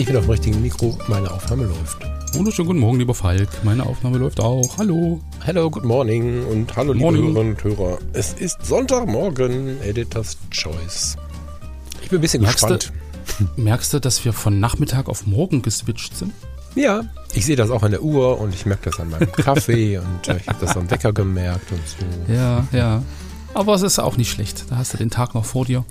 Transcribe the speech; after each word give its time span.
Ich 0.00 0.06
bin 0.06 0.16
auf 0.16 0.24
dem 0.24 0.30
richtigen 0.30 0.62
Mikro. 0.62 0.98
Meine 1.08 1.30
Aufnahme 1.30 1.64
läuft. 1.64 1.98
Wunderschönen 2.32 2.68
guten 2.68 2.80
Morgen, 2.80 2.98
lieber 2.98 3.14
Falk. 3.14 3.48
Meine 3.64 3.84
Aufnahme 3.84 4.16
läuft 4.18 4.40
auch. 4.40 4.78
Hallo. 4.78 5.20
Hello, 5.44 5.68
good 5.70 5.84
morning 5.84 6.42
und 6.46 6.74
hallo 6.74 6.92
liebe 6.92 7.04
Morning. 7.04 7.22
Hörerinnen 7.34 7.52
und 7.54 7.64
Hörer. 7.64 7.98
Es 8.14 8.32
ist 8.32 8.64
Sonntagmorgen, 8.64 9.78
Editor's 9.82 10.38
Choice. 10.50 11.16
Ich 12.02 12.08
bin 12.08 12.18
ein 12.18 12.22
bisschen 12.22 12.42
Merkst 12.42 12.62
du- 12.62 12.68
gespannt. 12.74 12.92
Merkst 13.56 13.92
du, 13.92 14.00
dass 14.00 14.24
wir 14.24 14.32
von 14.32 14.58
Nachmittag 14.58 15.08
auf 15.08 15.26
morgen 15.26 15.60
geswitcht 15.60 16.16
sind? 16.16 16.32
Ja, 16.74 17.02
ich 17.34 17.44
sehe 17.44 17.56
das 17.56 17.70
auch 17.70 17.82
an 17.82 17.90
der 17.90 18.02
Uhr 18.02 18.40
und 18.40 18.54
ich 18.54 18.64
merke 18.64 18.88
das 18.90 19.00
an 19.00 19.10
meinem 19.10 19.30
Kaffee 19.32 19.98
und 19.98 20.28
äh, 20.28 20.36
ich 20.38 20.48
habe 20.48 20.64
das 20.64 20.76
am 20.76 20.90
Wecker 20.90 21.12
gemerkt 21.12 21.70
und 21.72 21.80
so. 21.86 22.32
Ja, 22.32 22.66
ja. 22.72 23.02
Aber 23.52 23.74
es 23.74 23.82
ist 23.82 23.98
auch 23.98 24.16
nicht 24.16 24.30
schlecht. 24.30 24.64
Da 24.70 24.76
hast 24.76 24.94
du 24.94 24.96
den 24.96 25.10
Tag 25.10 25.34
noch 25.34 25.44
vor 25.44 25.66
dir 25.66 25.84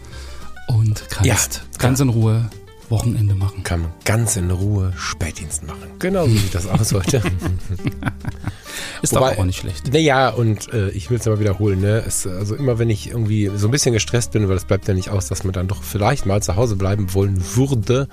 und 0.69 1.03
kannst 1.09 1.25
Ja, 1.25 1.78
ganz 1.78 2.00
in 2.00 2.09
Ruhe 2.09 2.50
Wochenende 2.90 3.36
machen. 3.36 3.64
Kann 3.64 3.82
man 3.82 3.92
ganz 4.06 4.36
in 4.36 4.50
Ruhe 4.52 4.94
Spätdienst 4.98 5.66
machen. 5.66 5.84
Genau 6.00 6.26
so 6.28 6.34
sieht 6.34 6.56
das 6.56 6.68
aus 6.68 6.94
heute. 6.94 7.22
Ist 9.02 9.14
Wobei- 9.14 9.31
doch 9.31 9.40
auch 9.40 9.46
nicht 9.46 9.59
schlecht. 9.59 9.92
Naja, 9.94 10.30
und 10.30 10.72
äh, 10.73 10.90
ich 10.90 11.09
will 11.09 11.18
es 11.20 11.28
aber 11.28 11.40
wiederholen, 11.40 11.80
ne? 11.81 12.04
Es, 12.06 12.28
also 12.28 12.56
immer 12.56 12.80
wenn 12.80 12.90
ich 12.90 13.09
irgendwie 13.09 13.50
so 13.56 13.68
ein 13.68 13.72
bisschen 13.72 13.94
gestresst 13.94 14.31
bin, 14.31 14.48
weil 14.50 14.58
es 14.58 14.66
bleibt 14.66 14.88
ja 14.88 14.94
nicht 14.94 15.09
aus, 15.09 15.28
dass 15.28 15.44
man 15.44 15.54
dann 15.54 15.68
doch 15.68 15.84
vielleicht 15.84 16.26
mal 16.26 16.42
zu 16.42 16.56
Hause 16.56 16.76
bleiben 16.76 17.14
wollen 17.14 17.42
würde, 17.56 18.08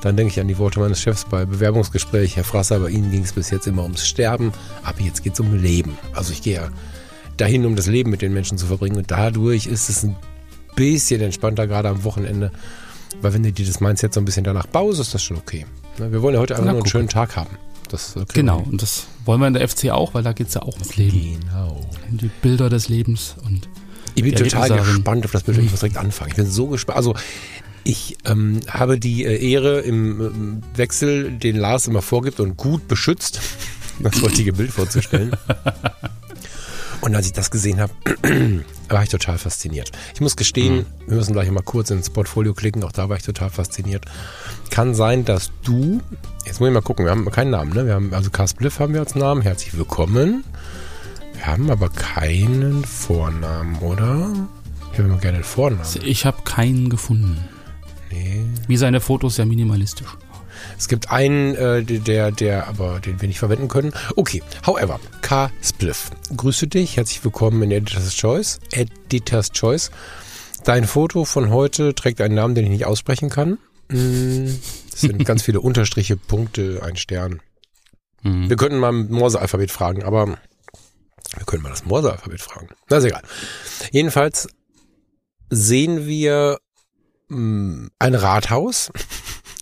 dann 0.00 0.16
denke 0.16 0.32
ich 0.32 0.40
an 0.40 0.48
die 0.48 0.58
Worte 0.58 0.80
meines 0.80 1.00
Chefs 1.00 1.24
bei 1.26 1.44
Bewerbungsgespräch. 1.44 2.36
Herr 2.36 2.44
Frasser, 2.44 2.80
bei 2.80 2.88
Ihnen 2.90 3.10
ging 3.10 3.22
es 3.22 3.32
bis 3.32 3.50
jetzt 3.50 3.66
immer 3.66 3.82
ums 3.82 4.06
Sterben, 4.06 4.52
aber 4.82 5.00
jetzt 5.00 5.22
geht 5.22 5.34
es 5.34 5.40
um 5.40 5.54
Leben. 5.54 5.96
Also 6.14 6.32
ich 6.32 6.42
gehe 6.42 6.54
ja 6.54 6.68
dahin, 7.36 7.64
um 7.66 7.76
das 7.76 7.86
Leben 7.86 8.10
mit 8.10 8.22
den 8.22 8.32
Menschen 8.32 8.58
zu 8.58 8.66
verbringen 8.66 8.96
und 8.96 9.10
dadurch 9.10 9.66
ist 9.66 9.88
es 9.88 10.02
ein 10.02 10.16
bisschen 10.76 11.20
entspannter, 11.20 11.66
gerade 11.66 11.88
am 11.88 12.04
Wochenende. 12.04 12.50
Weil 13.20 13.34
wenn 13.34 13.42
du 13.42 13.52
dir 13.52 13.66
das 13.66 13.80
Mindset 13.80 14.14
so 14.14 14.20
ein 14.20 14.24
bisschen 14.24 14.44
danach 14.44 14.66
baust, 14.66 15.00
ist 15.00 15.14
das 15.14 15.22
schon 15.22 15.36
okay. 15.36 15.66
Ne? 15.98 16.10
Wir 16.12 16.22
wollen 16.22 16.34
ja 16.34 16.40
heute 16.40 16.54
einfach 16.54 16.66
Na, 16.66 16.72
nur 16.72 16.82
einen 16.82 16.88
schönen 16.90 17.08
Tag 17.08 17.36
haben. 17.36 17.56
Äh, 17.92 18.24
Genau. 18.32 18.60
Und 18.60 18.80
das 18.80 19.06
wollen 19.26 19.40
wir 19.40 19.48
in 19.48 19.54
der 19.54 19.68
FC 19.68 19.90
auch, 19.90 20.14
weil 20.14 20.22
da 20.22 20.32
geht 20.32 20.48
es 20.48 20.54
ja 20.54 20.62
auch 20.62 20.72
ums 20.74 20.96
Leben. 20.96 21.40
Genau. 21.40 21.80
Um 22.10 22.16
die 22.16 22.30
Bilder 22.40 22.70
des 22.70 22.88
Lebens 22.88 23.36
und 23.44 23.68
Ich 24.14 24.22
bin 24.22 24.34
total 24.34 24.70
gespannt 24.70 25.24
auf 25.26 25.32
das 25.32 25.42
Bild. 25.42 25.58
Ich 25.58 25.70
muss 25.70 25.80
direkt 25.80 25.98
anfangen. 25.98 26.30
Ich 26.30 26.36
bin 26.36 26.46
so 26.46 26.68
gespannt. 26.68 26.96
Also 26.96 27.14
ich 27.84 28.16
ähm, 28.24 28.60
habe 28.68 28.98
die 28.98 29.24
äh, 29.24 29.50
Ehre 29.52 29.80
im 29.80 30.20
ähm, 30.20 30.62
Wechsel, 30.74 31.32
den 31.32 31.56
Lars 31.56 31.86
immer 31.86 32.00
vorgibt 32.02 32.40
und 32.40 32.56
gut 32.56 32.88
beschützt, 32.88 33.40
das 33.98 34.22
heutige 34.22 34.52
Bild 34.52 34.70
vorzustellen. 34.70 35.36
Und 37.02 37.16
als 37.16 37.26
ich 37.26 37.32
das 37.32 37.50
gesehen 37.50 37.80
habe, 37.80 37.92
war 38.92 39.02
ich 39.02 39.08
total 39.08 39.38
fasziniert. 39.38 39.90
Ich 40.14 40.20
muss 40.20 40.36
gestehen, 40.36 40.86
wir 41.06 41.16
müssen 41.16 41.32
gleich 41.32 41.50
mal 41.50 41.62
kurz 41.62 41.90
ins 41.90 42.10
Portfolio 42.10 42.54
klicken, 42.54 42.84
auch 42.84 42.92
da 42.92 43.08
war 43.08 43.16
ich 43.16 43.22
total 43.22 43.50
fasziniert. 43.50 44.04
Kann 44.70 44.94
sein, 44.94 45.24
dass 45.24 45.50
du, 45.64 46.00
jetzt 46.44 46.60
muss 46.60 46.68
ich 46.68 46.74
mal 46.74 46.82
gucken, 46.82 47.04
wir 47.06 47.10
haben 47.10 47.30
keinen 47.30 47.50
Namen, 47.50 47.72
ne? 47.72 47.86
Wir 47.86 47.94
haben, 47.94 48.12
also 48.14 48.30
Cast 48.30 48.58
Bliff 48.58 48.78
haben 48.78 48.92
wir 48.92 49.00
als 49.00 49.14
Namen, 49.14 49.42
herzlich 49.42 49.76
willkommen. 49.76 50.44
Wir 51.34 51.46
haben 51.46 51.70
aber 51.70 51.88
keinen 51.88 52.84
Vornamen, 52.84 53.78
oder? 53.78 54.30
Ich 54.92 54.98
habe 54.98 55.08
immer 55.08 55.18
gerne 55.18 55.36
einen 55.36 55.44
Vornamen. 55.44 55.88
ich 56.04 56.26
habe 56.26 56.42
keinen 56.44 56.90
gefunden. 56.90 57.38
Nee. 58.10 58.44
Wie 58.68 58.76
seine 58.76 59.00
Fotos 59.00 59.36
sehr 59.36 59.46
minimalistisch. 59.46 60.18
Es 60.82 60.88
gibt 60.88 61.12
einen, 61.12 61.54
äh, 61.54 61.84
der, 61.84 62.32
der, 62.32 62.66
aber 62.66 62.98
den 62.98 63.20
wir 63.20 63.28
nicht 63.28 63.38
verwenden 63.38 63.68
können. 63.68 63.92
Okay, 64.16 64.42
however, 64.66 64.98
K. 65.20 65.52
Spliff. 65.62 66.10
Grüße 66.36 66.66
dich, 66.66 66.96
herzlich 66.96 67.22
willkommen 67.22 67.62
in 67.62 67.70
Editor's 67.70 68.16
Choice. 68.16 68.58
Editor's 68.72 69.52
Choice. 69.52 69.92
Dein 70.64 70.84
Foto 70.84 71.24
von 71.24 71.50
heute 71.50 71.94
trägt 71.94 72.20
einen 72.20 72.34
Namen, 72.34 72.56
den 72.56 72.64
ich 72.64 72.70
nicht 72.72 72.84
aussprechen 72.84 73.30
kann. 73.30 73.58
Mm, 73.90 74.46
Es 74.92 75.02
sind 75.02 75.24
ganz 75.24 75.42
viele 75.44 75.60
Unterstriche, 75.60 76.16
Punkte, 76.16 76.80
ein 76.82 76.96
Stern. 76.96 77.40
Mhm. 78.22 78.48
Wir 78.48 78.56
könnten 78.56 78.78
mal 78.80 78.90
Morse-Alphabet 78.90 79.70
fragen, 79.70 80.02
aber 80.02 80.36
wir 81.36 81.46
können 81.46 81.62
mal 81.62 81.70
das 81.70 81.84
Morse-Alphabet 81.84 82.40
fragen. 82.40 82.70
Na, 82.90 82.96
ist 82.96 83.04
egal. 83.04 83.22
Jedenfalls 83.92 84.48
sehen 85.48 86.08
wir 86.08 86.58
mh, 87.28 87.90
ein 88.00 88.14
Rathaus. 88.16 88.90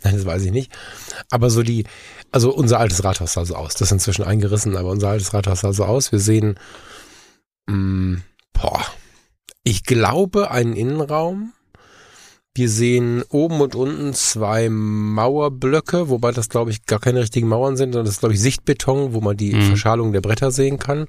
Nein, 0.03 0.17
das 0.17 0.25
weiß 0.27 0.45
ich 0.45 0.53
nicht. 0.53 0.73
Aber 1.31 1.51
so 1.51 1.63
die, 1.63 1.85
also 2.33 2.55
unser 2.55 2.81
altes 2.81 3.05
Rathaus 3.05 3.35
sah 3.35 3.45
so 3.45 3.55
aus. 3.55 3.75
Das 3.75 3.83
ist 3.83 3.93
inzwischen 3.93 4.25
eingerissen, 4.25 4.77
aber 4.77 4.91
unser 4.91 5.11
altes 5.11 5.35
Rathaus 5.35 5.61
sah 5.61 5.73
so 5.73 5.85
aus. 5.85 6.13
Wir 6.13 6.19
sehen, 6.21 6.59
mh, 7.67 8.21
boah, 8.53 8.85
ich 9.63 9.85
glaube 9.85 10.51
einen 10.51 10.75
Innenraum. 10.75 11.53
Wir 12.55 12.69
sehen 12.69 13.23
oben 13.29 13.61
und 13.61 13.77
unten 13.77 14.13
zwei 14.13 14.69
Mauerblöcke, 14.69 16.09
wobei 16.09 16.33
das, 16.33 16.49
glaube 16.49 16.73
ich, 16.73 16.85
gar 16.85 16.99
keine 16.99 17.21
richtigen 17.21 17.47
Mauern 17.47 17.77
sind, 17.77 17.93
sondern 17.93 18.07
das 18.07 18.15
ist, 18.15 18.21
glaube 18.21 18.35
ich, 18.35 18.41
Sichtbeton, 18.41 19.13
wo 19.15 19.21
man 19.21 19.37
die 19.37 19.55
Mhm. 19.55 19.63
Verschalung 19.63 20.13
der 20.13 20.21
Bretter 20.21 20.51
sehen 20.51 20.79
kann. 20.79 21.07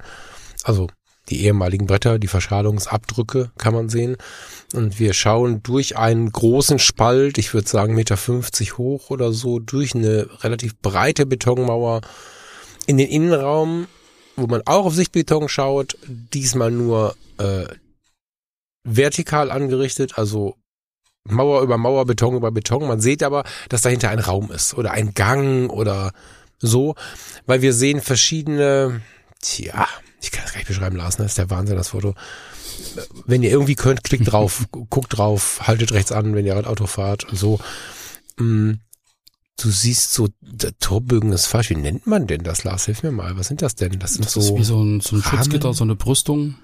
Also 0.63 0.88
die 1.31 1.46
ehemaligen 1.46 1.88
Bretter, 1.88 2.19
die 2.19 2.28
Verschalungsabdrücke 2.28 3.52
kann 3.58 3.74
man 3.74 3.90
sehen. 3.90 4.18
Und 4.74 5.00
wir 5.00 5.14
schauen 5.14 5.64
durch 5.64 5.97
einen 5.97 6.31
großen 6.31 6.78
Spalt, 6.78 7.38
ich 7.38 7.53
würde 7.53 7.68
sagen 7.68 7.96
Meter 7.96 8.18
50 8.18 8.78
hoch 8.78 9.09
oder 9.09 9.31
so, 9.31 9.59
durch 9.59 9.96
eine 9.96 10.28
relativ 10.44 10.78
breite 10.80 11.25
Betonmauer 11.25 12.02
in 12.86 12.97
den 12.97 13.08
Innenraum, 13.08 13.88
wo 14.36 14.47
man 14.47 14.62
auch 14.66 14.86
auf 14.86 14.96
Sichtbeton 14.96 15.50
schaut, 15.50 15.97
diesmal 16.08 16.72
nur 16.72 17.16
äh, 17.38 17.66
vertikal 18.84 19.52
angerichtet, 19.52 20.18
also 20.18 20.56
Mauer 21.24 21.62
über 21.62 21.78
Mauer, 21.78 22.06
Beton 22.06 22.36
über 22.36 22.52
Beton. 22.52 22.88
Man 22.88 23.00
sieht 23.00 23.24
aber, 23.24 23.44
dass 23.69 23.84
dahinter 23.84 24.09
ein 24.09 24.19
Raum 24.19 24.52
ist 24.52 24.74
oder 24.74 24.92
ein 24.92 25.13
Gang 25.13 25.72
oder 25.72 26.12
so, 26.59 26.96
weil 27.46 27.62
wir 27.62 27.74
sehen 27.74 28.02
verschiedene, 28.02 29.02
tja, 29.40 29.88
ich 30.22 30.32
kann 30.32 30.44
das 30.44 30.54
gar 30.54 30.59
nicht 30.59 30.68
beschreiben 30.68 30.96
lassen, 30.96 31.24
das 31.24 31.32
ist 31.32 31.38
der 31.38 31.50
Wahnsinn, 31.50 31.76
das 31.76 31.90
Foto. 31.90 32.16
Wenn 33.26 33.44
ihr 33.44 33.50
irgendwie 33.50 33.76
könnt, 33.76 34.04
klickt 34.04 34.32
drauf, 34.32 34.66
guckt 34.72 35.18
drauf, 35.18 35.68
haltet 35.68 35.92
rechts 35.92 36.12
an, 36.12 36.36
wenn 36.36 36.46
ihr 36.46 36.70
Auto 36.70 36.88
fahrt, 36.88 37.26
so. 37.32 37.59
Mm, 38.38 38.74
Du 39.62 39.70
siehst 39.70 40.14
so, 40.14 40.30
der 40.40 40.76
Torbögen 40.80 41.34
ist 41.34 41.46
falsch. 41.46 41.70
Wie 41.70 41.76
nennt 41.76 42.08
man 42.08 42.26
denn 42.26 42.44
das, 42.44 42.64
Lars? 42.64 42.86
Hilf 42.86 43.04
mir 43.04 43.12
mal. 43.12 43.38
Was 43.38 43.48
sind 43.48 43.62
das 43.62 43.76
denn? 43.76 44.00
Das 44.00 44.14
sind 44.14 44.26
Das 44.26 44.34
so. 44.34 44.40
ist 44.40 44.56
wie 44.56 44.64
so 44.64 44.84
ein, 44.84 45.02
so 45.02 45.18
ein. 45.18 45.22
Schutzgitter, 45.22 45.72
so 45.76 45.84
eine 45.84 45.96
Brüstung. 45.96 46.56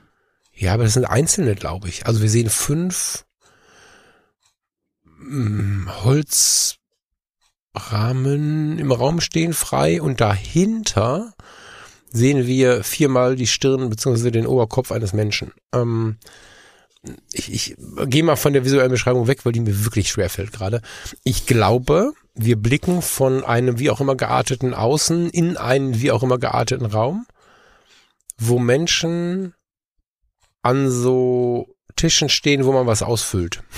Ja, 0.51 0.73
aber 0.73 0.85
das 0.85 0.93
sind 0.93 1.05
einzelne, 1.05 1.53
glaube 1.53 1.89
ich. 1.89 2.07
Also 2.07 2.23
wir 2.23 2.29
sehen 2.29 2.49
fünf 2.49 3.25
mm, 5.19 5.89
Holzrahmen 6.03 6.79
im 8.79 8.91
Raum 8.91 9.21
stehen 9.21 9.53
frei 9.53 10.01
und 10.01 10.19
dahinter 10.19 11.35
sehen 12.11 12.47
wir 12.47 12.83
viermal 12.83 13.35
die 13.35 13.47
Stirn 13.47 13.89
bzw. 13.89 14.31
den 14.31 14.47
Oberkopf 14.47 14.91
eines 14.91 15.13
Menschen. 15.13 15.51
Ähm, 15.73 16.17
ich, 17.31 17.51
ich 17.53 17.75
gehe 18.07 18.23
mal 18.23 18.35
von 18.35 18.53
der 18.53 18.65
visuellen 18.65 18.91
Beschreibung 18.91 19.27
weg, 19.27 19.45
weil 19.45 19.53
die 19.53 19.59
mir 19.61 19.85
wirklich 19.85 20.09
schwer 20.09 20.29
fällt 20.29 20.51
gerade. 20.51 20.81
Ich 21.23 21.45
glaube, 21.45 22.13
wir 22.33 22.55
blicken 22.57 23.01
von 23.01 23.43
einem 23.43 23.79
wie 23.79 23.89
auch 23.89 24.01
immer 24.01 24.15
gearteten 24.15 24.73
Außen 24.73 25.29
in 25.29 25.57
einen 25.57 26.01
wie 26.01 26.11
auch 26.11 26.23
immer 26.23 26.37
gearteten 26.37 26.85
Raum, 26.85 27.25
wo 28.37 28.59
Menschen 28.59 29.53
an 30.61 30.89
so 30.91 31.67
Tischen 31.95 32.29
stehen, 32.29 32.65
wo 32.65 32.71
man 32.73 32.87
was 32.87 33.03
ausfüllt. 33.03 33.63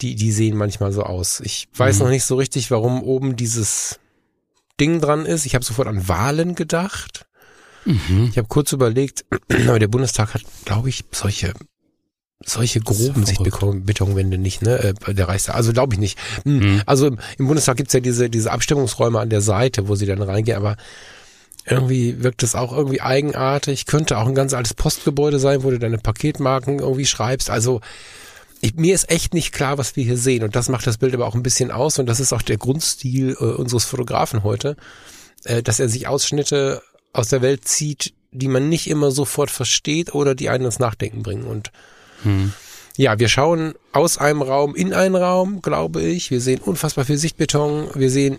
Die, 0.00 0.16
die 0.16 0.32
sehen 0.32 0.56
manchmal 0.56 0.90
so 0.90 1.04
aus. 1.04 1.38
Ich 1.40 1.68
weiß 1.76 1.98
Mhm. 1.98 2.02
noch 2.04 2.10
nicht 2.10 2.24
so 2.24 2.34
richtig, 2.34 2.72
warum 2.72 3.04
oben 3.04 3.36
dieses 3.36 4.00
Ding 4.80 5.00
dran 5.00 5.26
ist. 5.26 5.46
Ich 5.46 5.54
habe 5.54 5.64
sofort 5.64 5.88
an 5.88 6.08
Wahlen 6.08 6.54
gedacht. 6.54 7.26
Mhm. 7.84 8.28
Ich 8.30 8.38
habe 8.38 8.48
kurz 8.48 8.72
überlegt, 8.72 9.24
aber 9.68 9.78
der 9.78 9.88
Bundestag 9.88 10.34
hat, 10.34 10.42
glaube 10.64 10.88
ich, 10.88 11.04
solche 11.12 11.52
solche 12.44 12.80
groben. 12.80 13.24
Sichtbetonwände 13.24 14.36
nicht, 14.36 14.62
ne? 14.62 14.94
Äh, 15.06 15.14
Der 15.14 15.28
Reichstag. 15.28 15.54
Also 15.54 15.72
glaube 15.72 15.94
ich 15.94 16.00
nicht. 16.00 16.18
Hm. 16.44 16.58
Mhm. 16.58 16.82
Also 16.86 17.06
im- 17.06 17.46
Bundestag 17.46 17.76
gibt's 17.76 17.92
ja 17.92 18.00
diese, 18.00 18.28
diese 18.28 18.50
Abstimmungsräume 18.50 19.20
an 19.20 19.30
der 19.30 19.40
Seite, 19.40 19.86
wo 19.86 19.94
sie 19.94 20.06
dann 20.06 20.20
reingehen, 20.22 20.56
aber 20.56 20.76
irgendwie 21.66 22.20
wirkt 22.24 22.42
es 22.42 22.56
auch 22.56 22.76
irgendwie 22.76 23.00
eigenartig. 23.00 23.86
Könnte 23.86 24.18
auch 24.18 24.26
ein 24.26 24.34
ganz 24.34 24.54
altes 24.54 24.74
Postgebäude 24.74 25.38
sein, 25.38 25.62
wo 25.62 25.70
du 25.70 25.78
deine 25.78 25.98
Paketmarken 25.98 26.80
irgendwie 26.80 27.06
schreibst. 27.06 27.48
Also 27.48 27.80
ich, 28.62 28.76
mir 28.76 28.94
ist 28.94 29.10
echt 29.10 29.34
nicht 29.34 29.52
klar, 29.52 29.76
was 29.76 29.96
wir 29.96 30.04
hier 30.04 30.16
sehen. 30.16 30.44
Und 30.44 30.54
das 30.54 30.68
macht 30.68 30.86
das 30.86 30.96
Bild 30.96 31.12
aber 31.14 31.26
auch 31.26 31.34
ein 31.34 31.42
bisschen 31.42 31.72
aus. 31.72 31.98
Und 31.98 32.06
das 32.06 32.20
ist 32.20 32.32
auch 32.32 32.42
der 32.42 32.56
Grundstil 32.56 33.36
äh, 33.38 33.44
unseres 33.44 33.84
Fotografen 33.84 34.44
heute, 34.44 34.76
äh, 35.44 35.62
dass 35.62 35.80
er 35.80 35.88
sich 35.88 36.06
Ausschnitte 36.06 36.80
aus 37.12 37.28
der 37.28 37.42
Welt 37.42 37.66
zieht, 37.66 38.14
die 38.30 38.48
man 38.48 38.68
nicht 38.68 38.88
immer 38.88 39.10
sofort 39.10 39.50
versteht 39.50 40.14
oder 40.14 40.36
die 40.36 40.48
einen 40.48 40.66
ins 40.66 40.78
Nachdenken 40.78 41.24
bringen. 41.24 41.42
Und 41.42 41.72
hm. 42.22 42.52
ja, 42.96 43.18
wir 43.18 43.28
schauen 43.28 43.74
aus 43.90 44.16
einem 44.16 44.42
Raum 44.42 44.76
in 44.76 44.94
einen 44.94 45.16
Raum, 45.16 45.60
glaube 45.60 46.00
ich. 46.00 46.30
Wir 46.30 46.40
sehen 46.40 46.60
unfassbar 46.60 47.04
viel 47.04 47.18
Sichtbeton. 47.18 47.90
Wir 47.94 48.10
sehen 48.10 48.38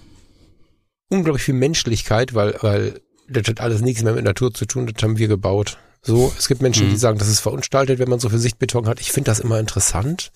unglaublich 1.10 1.44
viel 1.44 1.54
Menschlichkeit, 1.54 2.34
weil, 2.34 2.58
weil 2.62 3.02
das 3.28 3.46
hat 3.50 3.60
alles 3.60 3.81
nichts 3.81 4.04
mehr 4.04 4.14
mit 4.14 4.24
Natur 4.24 4.54
zu 4.54 4.66
tun. 4.66 4.88
Das 4.88 5.04
haben 5.04 5.18
wir 5.18 5.28
gebaut. 5.28 5.78
So, 6.04 6.34
es 6.38 6.50
gibt 6.50 6.62
Menschen, 6.62 6.88
mhm. 6.88 6.92
die 6.92 6.98
sagen, 6.98 7.18
das 7.18 7.30
ist 7.30 7.40
verunstaltet, 7.40 7.98
wenn 7.98 8.10
man 8.10 8.20
so 8.20 8.30
viel 8.30 8.40
Sichtbeton 8.40 8.88
hat. 8.88 9.00
Ich 9.00 9.12
finde 9.12 9.32
das 9.32 9.40
immer 9.40 9.60
interessant. 9.60 10.32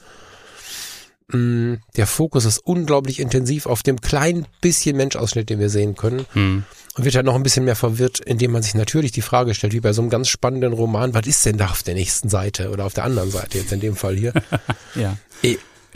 Mm, 1.30 1.76
der 1.98 2.08
Fokus 2.08 2.46
ist 2.46 2.60
unglaublich 2.60 3.20
intensiv 3.20 3.66
auf 3.66 3.84
dem 3.84 4.00
kleinen 4.00 4.48
bisschen 4.62 4.96
Menschausschnitt, 4.96 5.50
den 5.50 5.60
wir 5.60 5.70
sehen 5.70 5.96
können. 5.96 6.26
Mhm. 6.34 6.64
Und 6.96 7.04
wird 7.04 7.16
halt 7.16 7.26
noch 7.26 7.36
ein 7.36 7.44
bisschen 7.44 7.66
mehr 7.66 7.76
verwirrt, 7.76 8.22
indem 8.22 8.52
man 8.52 8.64
sich 8.64 8.74
natürlich 8.74 9.12
die 9.12 9.22
Frage 9.22 9.54
stellt, 9.54 9.74
wie 9.74 9.82
bei 9.82 9.94
so 9.94 10.02
einem 10.02 10.10
ganz 10.10 10.30
spannenden 10.30 10.74
Roman, 10.74 11.14
was 11.14 11.28
ist 11.28 11.46
denn 11.46 11.58
da 11.58 11.68
auf 11.68 11.84
der 11.84 11.94
nächsten 11.94 12.30
Seite 12.30 12.72
oder 12.72 12.86
auf 12.86 12.94
der 12.94 13.04
anderen 13.04 13.30
Seite, 13.30 13.60
jetzt 13.60 13.72
in 13.72 13.82
dem 13.82 13.96
Fall 13.96 14.16
hier? 14.16 14.34
ja. 14.96 15.18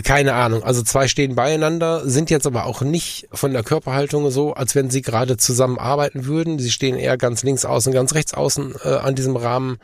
Keine 0.04 0.34
Ahnung. 0.34 0.64
Also 0.64 0.82
zwei 0.84 1.08
stehen 1.08 1.36
beieinander, 1.36 2.08
sind 2.08 2.30
jetzt 2.30 2.48
aber 2.48 2.66
auch 2.66 2.82
nicht 2.82 3.28
von 3.32 3.54
der 3.54 3.64
Körperhaltung 3.64 4.32
so, 4.32 4.54
als 4.54 4.76
wenn 4.76 4.90
sie 4.90 5.02
gerade 5.02 5.38
zusammen 5.38 5.78
arbeiten 5.78 6.26
würden. 6.26 6.60
Sie 6.60 6.72
stehen 6.72 6.98
eher 6.98 7.18
ganz 7.18 7.44
links 7.44 7.66
außen, 7.66 7.92
ganz 7.94 8.14
rechts 8.14 8.34
außen 8.34 8.76
äh, 8.84 8.90
an 8.90 9.16
diesem 9.16 9.36
Rahmen. 9.36 9.80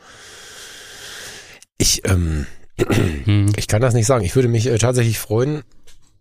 Ich, 1.76 2.08
ähm, 2.08 2.46
hm. 3.24 3.52
ich 3.56 3.68
kann 3.68 3.82
das 3.82 3.94
nicht 3.94 4.06
sagen. 4.06 4.24
Ich 4.24 4.34
würde 4.34 4.48
mich 4.48 4.66
äh, 4.66 4.78
tatsächlich 4.78 5.18
freuen, 5.18 5.62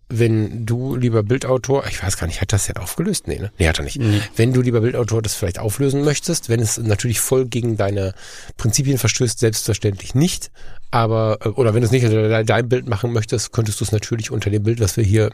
wenn 0.09 0.65
du, 0.65 0.95
lieber 0.95 1.23
Bildautor, 1.23 1.85
ich 1.87 2.01
weiß 2.01 2.17
gar 2.17 2.27
nicht, 2.27 2.39
hat 2.39 2.53
das 2.53 2.67
jetzt 2.67 2.79
aufgelöst? 2.79 3.27
Nee, 3.27 3.39
ne? 3.39 3.51
Nee, 3.57 3.67
hat 3.67 3.77
er 3.77 3.83
nicht. 3.83 3.99
Nee. 3.99 4.21
Wenn 4.35 4.53
du, 4.53 4.61
lieber 4.61 4.79
Bildautor, 4.79 5.21
das 5.21 5.35
vielleicht 5.35 5.59
auflösen 5.59 6.03
möchtest, 6.03 6.47
wenn 6.47 6.61
es 6.61 6.77
natürlich 6.77 7.19
voll 7.19 7.45
gegen 7.45 7.75
deine 7.75 8.13
Prinzipien 8.55 8.97
verstößt, 8.97 9.39
selbstverständlich 9.39 10.15
nicht. 10.15 10.51
Aber, 10.91 11.39
äh, 11.43 11.49
oder 11.49 11.73
wenn 11.73 11.81
du 11.81 11.87
es 11.87 11.91
nicht 11.91 12.05
unter 12.05 12.43
dein 12.43 12.69
Bild 12.69 12.87
machen 12.87 13.11
möchtest, 13.11 13.51
könntest 13.51 13.81
du 13.81 13.83
es 13.83 13.91
natürlich 13.91 14.31
unter 14.31 14.49
dem 14.49 14.63
Bild, 14.63 14.79
was 14.79 14.95
wir 14.95 15.03
hier 15.03 15.29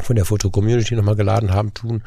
von 0.00 0.16
der 0.16 0.24
Foto-Community 0.24 0.94
nochmal 0.94 1.16
geladen 1.16 1.52
haben, 1.52 1.74
tun. 1.74 2.04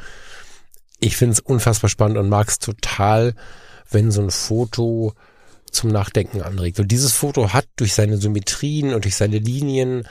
Ich 0.99 1.15
finde 1.15 1.33
es 1.33 1.39
unfassbar 1.39 1.89
spannend 1.89 2.17
und 2.17 2.29
mag 2.29 2.47
es 2.47 2.57
total, 2.57 3.35
wenn 3.91 4.09
so 4.09 4.21
ein 4.21 4.31
Foto 4.31 5.13
zum 5.71 5.91
Nachdenken 5.91 6.41
anregt. 6.41 6.79
Und 6.79 6.91
dieses 6.91 7.11
Foto 7.11 7.53
hat 7.53 7.67
durch 7.75 7.93
seine 7.93 8.17
Symmetrien 8.17 8.95
und 8.95 9.03
durch 9.03 9.15
seine 9.15 9.37
Linien 9.37 10.07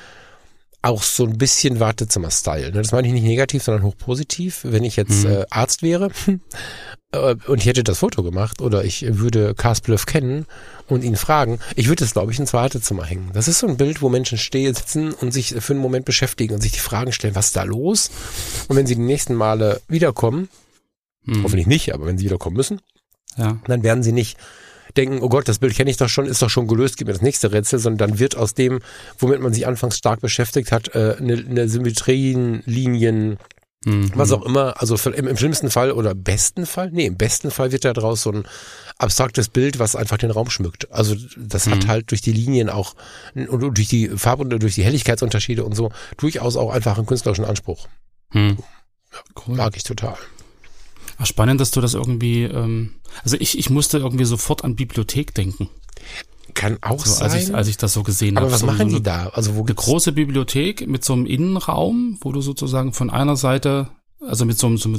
auch 0.82 1.02
so 1.02 1.24
ein 1.24 1.38
bisschen 1.38 1.80
Wartezimmer-Style. 1.80 2.66
Ne? 2.66 2.82
Das 2.82 2.92
meine 2.92 3.08
ich 3.08 3.14
nicht 3.14 3.24
negativ, 3.24 3.62
sondern 3.62 3.84
hochpositiv. 3.84 4.60
Wenn 4.62 4.84
ich 4.84 4.96
jetzt 4.96 5.24
mhm. 5.24 5.30
äh, 5.30 5.44
Arzt 5.50 5.82
wäre 5.82 6.10
äh, 7.12 7.34
und 7.46 7.58
ich 7.58 7.66
hätte 7.66 7.82
das 7.82 7.98
Foto 7.98 8.22
gemacht 8.22 8.60
oder 8.60 8.84
ich 8.84 9.04
würde 9.08 9.54
Carspliff 9.54 10.06
kennen 10.06 10.46
und 10.86 11.02
ihn 11.02 11.16
fragen, 11.16 11.58
ich 11.74 11.88
würde 11.88 12.04
es, 12.04 12.12
glaube 12.12 12.32
ich, 12.32 12.38
ins 12.38 12.52
Wartezimmer 12.52 13.04
hängen. 13.04 13.30
Das 13.32 13.48
ist 13.48 13.58
so 13.58 13.66
ein 13.66 13.76
Bild, 13.76 14.02
wo 14.02 14.08
Menschen 14.08 14.38
stehen, 14.38 14.74
sitzen 14.74 15.12
und 15.12 15.32
sich 15.32 15.54
für 15.58 15.72
einen 15.72 15.82
Moment 15.82 16.04
beschäftigen 16.04 16.54
und 16.54 16.60
sich 16.60 16.72
die 16.72 16.78
Fragen 16.78 17.12
stellen, 17.12 17.34
was 17.34 17.48
ist 17.48 17.56
da 17.56 17.64
los? 17.64 18.10
Und 18.68 18.76
wenn 18.76 18.86
sie 18.86 18.94
die 18.94 19.02
nächsten 19.02 19.34
Male 19.34 19.80
wiederkommen, 19.88 20.48
mhm. 21.24 21.42
hoffentlich 21.42 21.66
nicht, 21.66 21.94
aber 21.94 22.06
wenn 22.06 22.18
sie 22.18 22.26
wiederkommen 22.26 22.56
müssen, 22.56 22.80
ja. 23.36 23.58
dann 23.66 23.82
werden 23.82 24.02
sie 24.02 24.12
nicht 24.12 24.36
denken, 24.96 25.18
oh 25.22 25.28
Gott, 25.28 25.48
das 25.48 25.58
Bild 25.58 25.74
kenne 25.74 25.90
ich 25.90 25.96
doch 25.96 26.08
schon, 26.08 26.26
ist 26.26 26.42
doch 26.42 26.50
schon 26.50 26.66
gelöst, 26.66 26.96
gib 26.96 27.06
mir 27.06 27.12
das 27.12 27.22
nächste 27.22 27.52
Rätsel, 27.52 27.78
sondern 27.78 28.10
dann 28.10 28.18
wird 28.18 28.36
aus 28.36 28.54
dem, 28.54 28.80
womit 29.18 29.40
man 29.40 29.52
sich 29.52 29.66
anfangs 29.66 29.96
stark 29.96 30.20
beschäftigt 30.20 30.72
hat, 30.72 30.94
äh, 30.94 31.16
eine, 31.18 31.34
eine 31.34 31.68
Symmetrien, 31.68 32.62
Linien, 32.66 33.38
mhm. 33.84 34.10
was 34.14 34.32
auch 34.32 34.44
immer, 34.44 34.80
also 34.80 34.96
im, 35.10 35.26
im 35.26 35.36
schlimmsten 35.36 35.70
Fall 35.70 35.92
oder 35.92 36.14
besten 36.14 36.66
Fall, 36.66 36.90
nee, 36.92 37.06
im 37.06 37.16
besten 37.16 37.50
Fall 37.50 37.72
wird 37.72 37.84
da 37.84 37.92
draus 37.92 38.22
so 38.22 38.32
ein 38.32 38.44
abstraktes 38.98 39.48
Bild, 39.48 39.78
was 39.78 39.96
einfach 39.96 40.18
den 40.18 40.30
Raum 40.30 40.50
schmückt. 40.50 40.90
Also 40.92 41.16
das 41.36 41.66
mhm. 41.66 41.70
hat 41.72 41.86
halt 41.86 42.10
durch 42.10 42.20
die 42.20 42.32
Linien 42.32 42.70
auch 42.70 42.94
und 43.34 43.76
durch 43.76 43.88
die 43.88 44.08
Farb- 44.08 44.40
und 44.40 44.50
durch 44.50 44.74
die 44.74 44.84
Helligkeitsunterschiede 44.84 45.64
und 45.64 45.74
so 45.74 45.90
durchaus 46.16 46.56
auch 46.56 46.72
einfach 46.72 46.96
einen 46.96 47.06
künstlerischen 47.06 47.44
Anspruch. 47.44 47.88
Mhm. 48.32 48.58
Ja, 49.12 49.18
cool. 49.46 49.56
Mag 49.56 49.76
ich 49.76 49.84
total. 49.84 50.16
Ach, 51.18 51.26
spannend, 51.26 51.60
dass 51.60 51.70
du 51.70 51.80
das 51.80 51.94
irgendwie, 51.94 52.42
ähm, 52.42 52.94
also 53.22 53.36
ich, 53.38 53.58
ich 53.58 53.70
musste 53.70 53.98
irgendwie 53.98 54.24
sofort 54.24 54.64
an 54.64 54.76
Bibliothek 54.76 55.34
denken. 55.34 55.68
Kann 56.54 56.78
auch 56.82 57.04
so, 57.04 57.12
sein. 57.12 57.30
Als 57.30 57.48
ich, 57.48 57.54
als 57.54 57.68
ich 57.68 57.76
das 57.76 57.92
so 57.92 58.02
gesehen 58.02 58.36
habe. 58.36 58.46
Aber 58.46 58.52
was 58.54 58.60
so, 58.60 58.66
machen 58.66 58.90
so 58.90 58.96
die 58.96 59.02
da? 59.02 59.28
Also 59.28 59.56
wo 59.56 59.62
eine 59.62 59.74
große 59.74 60.12
Bibliothek 60.12 60.86
mit 60.86 61.04
so 61.04 61.12
einem 61.12 61.26
Innenraum, 61.26 62.18
wo 62.20 62.32
du 62.32 62.40
sozusagen 62.40 62.92
von 62.92 63.10
einer 63.10 63.36
Seite, 63.36 63.88
also 64.20 64.44
mit 64.44 64.58
so 64.58 64.66
einem, 64.66 64.78
so, 64.78 64.90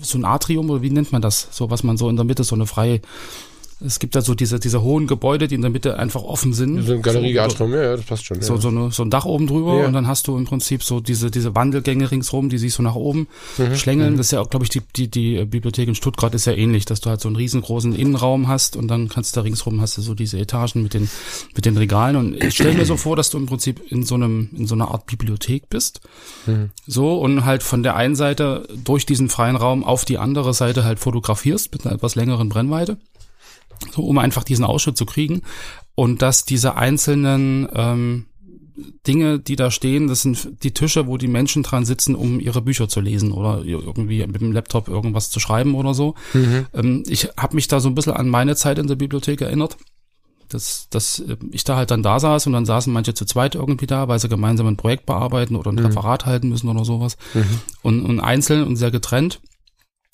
so 0.00 0.18
ein 0.18 0.24
Atrium 0.24 0.70
oder 0.70 0.82
wie 0.82 0.90
nennt 0.90 1.12
man 1.12 1.22
das? 1.22 1.48
So 1.50 1.70
was 1.70 1.82
man 1.82 1.96
so 1.96 2.08
in 2.08 2.16
der 2.16 2.24
Mitte 2.24 2.44
so 2.44 2.54
eine 2.54 2.66
freie 2.66 3.00
es 3.84 3.98
gibt 3.98 4.14
da 4.14 4.22
so 4.22 4.34
diese, 4.34 4.58
diese 4.58 4.82
hohen 4.82 5.06
Gebäude, 5.06 5.46
die 5.46 5.54
in 5.54 5.60
der 5.60 5.70
Mitte 5.70 5.98
einfach 5.98 6.22
offen 6.22 6.54
sind. 6.54 6.82
So 6.82 6.94
ein 6.94 7.02
Galerie-Atrium, 7.02 7.70
so, 7.70 7.76
ja, 7.76 7.82
ja, 7.82 7.96
das 7.96 8.04
passt 8.04 8.24
schon. 8.24 8.40
So, 8.40 8.54
ja. 8.54 8.60
so, 8.60 8.68
eine, 8.68 8.90
so 8.90 9.02
ein 9.02 9.10
Dach 9.10 9.24
oben 9.24 9.46
drüber 9.46 9.80
ja. 9.80 9.86
und 9.86 9.92
dann 9.92 10.06
hast 10.06 10.26
du 10.26 10.36
im 10.36 10.44
Prinzip 10.44 10.82
so 10.82 11.00
diese, 11.00 11.30
diese 11.30 11.54
Wandelgänge 11.54 12.10
ringsrum, 12.10 12.48
die 12.48 12.58
sich 12.58 12.72
so 12.72 12.82
nach 12.82 12.94
oben 12.94 13.28
mhm. 13.58 13.74
schlängeln. 13.76 14.14
Mhm. 14.14 14.16
Das 14.16 14.26
ist 14.26 14.32
ja 14.32 14.40
auch, 14.40 14.48
glaube 14.48 14.64
ich, 14.64 14.70
die, 14.70 14.80
die, 14.96 15.08
die 15.08 15.44
Bibliothek 15.44 15.88
in 15.88 15.94
Stuttgart 15.94 16.34
ist 16.34 16.46
ja 16.46 16.54
ähnlich, 16.54 16.86
dass 16.86 17.00
du 17.00 17.10
halt 17.10 17.20
so 17.20 17.28
einen 17.28 17.36
riesengroßen 17.36 17.94
Innenraum 17.94 18.48
hast 18.48 18.76
und 18.76 18.88
dann 18.88 19.08
kannst 19.08 19.36
du 19.36 19.40
da 19.40 19.44
ringsrum 19.44 19.80
hast 19.80 19.98
du 19.98 20.02
so 20.02 20.14
diese 20.14 20.38
Etagen 20.38 20.82
mit 20.82 20.94
den, 20.94 21.10
mit 21.54 21.66
den 21.66 21.76
Regalen. 21.76 22.16
Und 22.16 22.42
ich 22.42 22.54
stelle 22.54 22.74
mir 22.74 22.86
so 22.86 22.96
vor, 22.96 23.16
dass 23.16 23.30
du 23.30 23.38
im 23.38 23.46
Prinzip 23.46 23.80
in 23.90 24.04
so 24.04 24.14
einem, 24.14 24.48
in 24.56 24.66
so 24.66 24.74
einer 24.74 24.90
Art 24.90 25.06
Bibliothek 25.06 25.68
bist. 25.68 26.00
Mhm. 26.46 26.70
So, 26.86 27.18
und 27.18 27.44
halt 27.44 27.62
von 27.62 27.82
der 27.82 27.96
einen 27.96 28.16
Seite 28.16 28.66
durch 28.82 29.04
diesen 29.04 29.28
freien 29.28 29.56
Raum 29.56 29.84
auf 29.84 30.04
die 30.04 30.18
andere 30.18 30.54
Seite 30.54 30.84
halt 30.84 30.98
fotografierst 30.98 31.72
mit 31.72 31.84
einer 31.84 31.94
etwas 31.94 32.14
längeren 32.14 32.48
Brennweite 32.48 32.96
so 33.92 34.02
um 34.02 34.18
einfach 34.18 34.44
diesen 34.44 34.64
Ausschnitt 34.64 34.96
zu 34.96 35.06
kriegen. 35.06 35.42
Und 35.94 36.22
dass 36.22 36.44
diese 36.44 36.76
einzelnen 36.76 37.68
ähm, 37.72 38.26
Dinge, 39.06 39.38
die 39.38 39.54
da 39.54 39.70
stehen, 39.70 40.08
das 40.08 40.22
sind 40.22 40.64
die 40.64 40.74
Tische, 40.74 41.06
wo 41.06 41.16
die 41.16 41.28
Menschen 41.28 41.62
dran 41.62 41.84
sitzen, 41.84 42.16
um 42.16 42.40
ihre 42.40 42.60
Bücher 42.60 42.88
zu 42.88 43.00
lesen 43.00 43.30
oder 43.30 43.62
irgendwie 43.64 44.26
mit 44.26 44.40
dem 44.40 44.50
Laptop 44.50 44.88
irgendwas 44.88 45.30
zu 45.30 45.38
schreiben 45.38 45.74
oder 45.74 45.94
so. 45.94 46.14
Mhm. 46.32 46.66
Ähm, 46.74 47.02
ich 47.06 47.28
habe 47.36 47.54
mich 47.54 47.68
da 47.68 47.78
so 47.78 47.88
ein 47.88 47.94
bisschen 47.94 48.14
an 48.14 48.28
meine 48.28 48.56
Zeit 48.56 48.78
in 48.78 48.88
der 48.88 48.96
Bibliothek 48.96 49.40
erinnert. 49.40 49.76
Dass, 50.48 50.88
dass 50.90 51.20
äh, 51.20 51.36
ich 51.52 51.64
da 51.64 51.76
halt 51.76 51.90
dann 51.90 52.02
da 52.02 52.20
saß 52.20 52.46
und 52.46 52.52
dann 52.52 52.66
saßen 52.66 52.92
manche 52.92 53.14
zu 53.14 53.24
zweit 53.24 53.54
irgendwie 53.54 53.86
da, 53.86 54.08
weil 54.08 54.18
sie 54.18 54.28
gemeinsam 54.28 54.66
ein 54.66 54.76
Projekt 54.76 55.06
bearbeiten 55.06 55.56
oder 55.56 55.70
ein 55.70 55.76
mhm. 55.76 55.86
Referat 55.86 56.26
halten 56.26 56.48
müssen 56.48 56.68
oder 56.68 56.84
sowas. 56.84 57.16
Mhm. 57.32 57.60
Und, 57.82 58.02
und 58.04 58.20
einzeln 58.20 58.64
und 58.64 58.76
sehr 58.76 58.90
getrennt. 58.90 59.40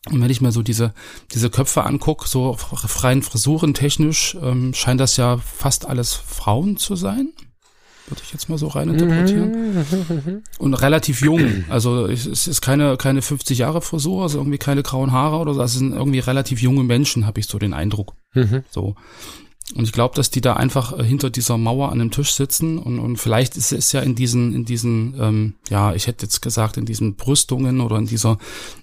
Und 0.09 0.23
wenn 0.23 0.31
ich 0.31 0.41
mir 0.41 0.51
so 0.51 0.63
diese, 0.63 0.95
diese 1.33 1.51
Köpfe 1.51 1.85
angucke, 1.85 2.27
so 2.27 2.55
freien 2.55 3.23
Frisuren 3.23 3.75
technisch, 3.75 4.37
ähm, 4.43 4.73
scheint 4.73 5.01
das 5.01 5.17
ja 5.17 5.37
fast 5.39 5.87
alles 5.87 6.15
Frauen 6.15 6.79
zu 6.79 6.97
sein. 6.97 7.33
Würde 8.07 8.23
ich 8.25 8.33
jetzt 8.33 8.49
mal 8.49 8.59
so 8.59 8.67
rein 8.69 8.89
interpretieren. 8.89 10.43
Und 10.59 10.75
relativ 10.75 11.21
jung. 11.21 11.65
Also 11.69 12.07
es 12.07 12.27
ist 12.27 12.61
keine, 12.61 12.97
keine 12.97 13.23
50 13.23 13.59
Jahre 13.59 13.83
Frisur, 13.83 14.23
also 14.23 14.39
irgendwie 14.39 14.59
keine 14.59 14.83
grauen 14.83 15.13
Haare 15.13 15.37
oder 15.37 15.55
so. 15.55 15.61
Also 15.61 15.75
es 15.75 15.79
sind 15.79 15.93
irgendwie 15.93 16.19
relativ 16.19 16.61
junge 16.63 16.83
Menschen, 16.83 17.27
habe 17.27 17.39
ich 17.39 17.47
so 17.47 17.59
den 17.59 17.75
Eindruck. 17.75 18.15
Mhm. 18.35 18.65
So. 18.71 18.97
Und 19.75 19.85
ich 19.85 19.93
glaube, 19.93 20.15
dass 20.17 20.31
die 20.31 20.41
da 20.41 20.55
einfach 20.55 20.99
äh, 20.99 21.05
hinter 21.05 21.31
dieser 21.31 21.57
Mauer 21.57 21.93
an 21.93 21.99
dem 21.99 22.11
Tisch 22.11 22.33
sitzen 22.33 22.79
und, 22.79 22.99
und 22.99 23.17
vielleicht 23.19 23.57
ist 23.57 23.73
es 23.73 23.93
ja 23.93 24.01
in 24.01 24.15
diesen, 24.15 24.55
in 24.55 24.65
diesen, 24.65 25.15
ähm, 25.19 25.55
ja, 25.69 25.95
ich 25.95 26.07
hätte 26.07 26.27
jetzt 26.27 26.41
gesagt, 26.43 26.77
in 26.77 26.87
diesen 26.87 27.15
Brüstungen 27.15 27.81
oder 27.81 27.97
in 27.97 28.07
dieser, 28.07 28.39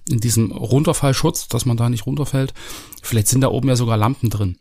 in 0.08 0.20
diesem 0.20 0.50
Runterfallschutz, 0.50 1.48
dass 1.48 1.66
man 1.66 1.76
da 1.76 1.88
nicht 1.90 2.06
runterfällt. 2.06 2.54
Vielleicht 3.02 3.28
sind 3.28 3.42
da 3.42 3.48
oben 3.48 3.68
ja 3.68 3.76
sogar 3.76 3.96
Lampen 3.96 4.30
drin. 4.30 4.56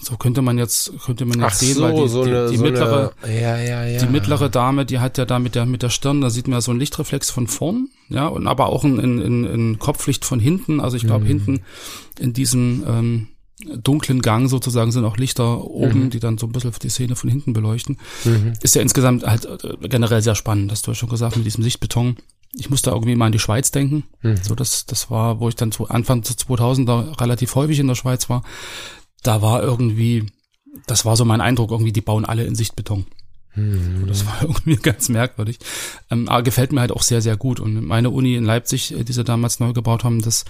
So 0.00 0.16
könnte 0.16 0.42
man 0.42 0.58
jetzt, 0.58 0.92
könnte 1.04 1.24
man 1.24 1.40
jetzt 1.40 1.52
Ach 1.52 1.54
sehen, 1.54 1.74
so, 1.74 1.82
weil 1.82 1.94
die, 1.94 2.08
so 2.08 2.24
die, 2.24 2.30
eine, 2.30 2.50
die 2.50 2.56
so 2.56 2.64
mittlere, 2.64 3.12
eine, 3.22 3.40
ja, 3.40 3.58
ja, 3.58 3.84
ja. 3.84 3.98
die 3.98 4.06
mittlere 4.06 4.48
Dame, 4.50 4.86
die 4.86 4.98
hat 4.98 5.18
ja 5.18 5.24
da 5.24 5.38
mit 5.38 5.54
der, 5.54 5.66
mit 5.66 5.82
der 5.82 5.90
Stirn, 5.90 6.20
da 6.20 6.30
sieht 6.30 6.46
man 6.46 6.58
ja 6.58 6.60
so 6.60 6.72
ein 6.72 6.78
Lichtreflex 6.78 7.30
von 7.30 7.46
vorn, 7.46 7.88
ja, 8.08 8.26
und 8.26 8.46
aber 8.46 8.66
auch 8.66 8.84
ein, 8.84 8.98
ein, 8.98 9.20
ein, 9.20 9.44
ein 9.44 9.78
Kopflicht 9.78 10.24
von 10.24 10.40
hinten. 10.40 10.80
Also 10.80 10.96
ich 10.96 11.04
glaube, 11.04 11.24
mhm. 11.24 11.28
hinten 11.28 11.60
in 12.18 12.32
diesem, 12.32 12.84
ähm, 12.86 13.28
dunklen 13.82 14.22
Gang 14.22 14.48
sozusagen 14.48 14.92
sind 14.92 15.04
auch 15.04 15.16
Lichter 15.16 15.64
oben, 15.64 16.04
mhm. 16.04 16.10
die 16.10 16.20
dann 16.20 16.38
so 16.38 16.46
ein 16.46 16.52
bisschen 16.52 16.72
die 16.82 16.88
Szene 16.88 17.16
von 17.16 17.30
hinten 17.30 17.52
beleuchten. 17.52 17.98
Mhm. 18.24 18.54
Ist 18.62 18.74
ja 18.74 18.82
insgesamt 18.82 19.24
halt 19.24 19.46
äh, 19.46 19.88
generell 19.88 20.22
sehr 20.22 20.34
spannend, 20.34 20.70
hast 20.70 20.86
du 20.86 20.90
ja 20.90 20.94
schon 20.94 21.08
gesagt, 21.08 21.36
mit 21.36 21.46
diesem 21.46 21.64
Sichtbeton. 21.64 22.16
Ich 22.56 22.70
musste 22.70 22.90
irgendwie 22.90 23.16
mal 23.16 23.26
an 23.26 23.32
die 23.32 23.38
Schweiz 23.38 23.70
denken. 23.70 24.04
Mhm. 24.22 24.36
So, 24.36 24.54
das, 24.54 24.86
das 24.86 25.10
war, 25.10 25.40
wo 25.40 25.48
ich 25.48 25.56
dann 25.56 25.72
zu 25.72 25.88
Anfang 25.88 26.22
zu 26.22 26.34
2000er 26.34 27.20
relativ 27.20 27.54
häufig 27.54 27.78
in 27.80 27.88
der 27.88 27.94
Schweiz 27.94 28.28
war. 28.28 28.42
Da 29.22 29.42
war 29.42 29.62
irgendwie, 29.62 30.26
das 30.86 31.04
war 31.04 31.16
so 31.16 31.24
mein 31.24 31.40
Eindruck, 31.40 31.70
irgendwie, 31.70 31.92
die 31.92 32.00
bauen 32.00 32.24
alle 32.24 32.44
in 32.44 32.54
Sichtbeton. 32.54 33.06
Mhm. 33.54 34.06
Das 34.06 34.26
war 34.26 34.38
irgendwie 34.42 34.76
ganz 34.76 35.08
merkwürdig. 35.08 35.58
Ähm, 36.10 36.28
aber 36.28 36.42
gefällt 36.42 36.72
mir 36.72 36.80
halt 36.80 36.92
auch 36.92 37.02
sehr, 37.02 37.22
sehr 37.22 37.36
gut. 37.36 37.60
Und 37.60 37.84
meine 37.84 38.10
Uni 38.10 38.34
in 38.34 38.44
Leipzig, 38.44 38.94
äh, 38.94 39.04
die 39.04 39.12
sie 39.12 39.24
damals 39.24 39.60
neu 39.60 39.72
gebaut 39.72 40.04
haben, 40.04 40.22
das, 40.22 40.44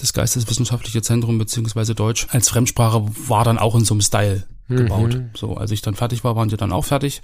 das 0.00 0.12
Geisteswissenschaftliche 0.12 1.02
Zentrum 1.02 1.38
beziehungsweise 1.38 1.94
Deutsch 1.94 2.26
als 2.30 2.48
Fremdsprache 2.48 3.06
war 3.28 3.44
dann 3.44 3.58
auch 3.58 3.74
in 3.74 3.84
so 3.84 3.94
einem 3.94 4.00
Style 4.02 4.44
mhm. 4.68 4.76
gebaut. 4.76 5.20
So, 5.36 5.56
als 5.56 5.70
ich 5.70 5.82
dann 5.82 5.94
fertig 5.94 6.24
war, 6.24 6.36
waren 6.36 6.48
die 6.48 6.56
dann 6.56 6.72
auch 6.72 6.84
fertig. 6.84 7.22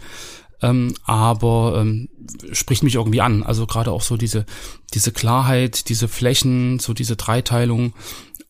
ähm, 0.63 0.95
aber 1.05 1.79
ähm, 1.81 2.09
spricht 2.53 2.83
mich 2.83 2.95
irgendwie 2.95 3.21
an. 3.21 3.43
Also 3.43 3.67
gerade 3.67 3.93
auch 3.93 4.03
so 4.03 4.17
diese, 4.17 4.47
diese 4.95 5.13
Klarheit, 5.13 5.89
diese 5.89 6.09
Flächen, 6.09 6.79
so 6.79 6.95
diese 6.95 7.17
Dreiteilung 7.17 7.93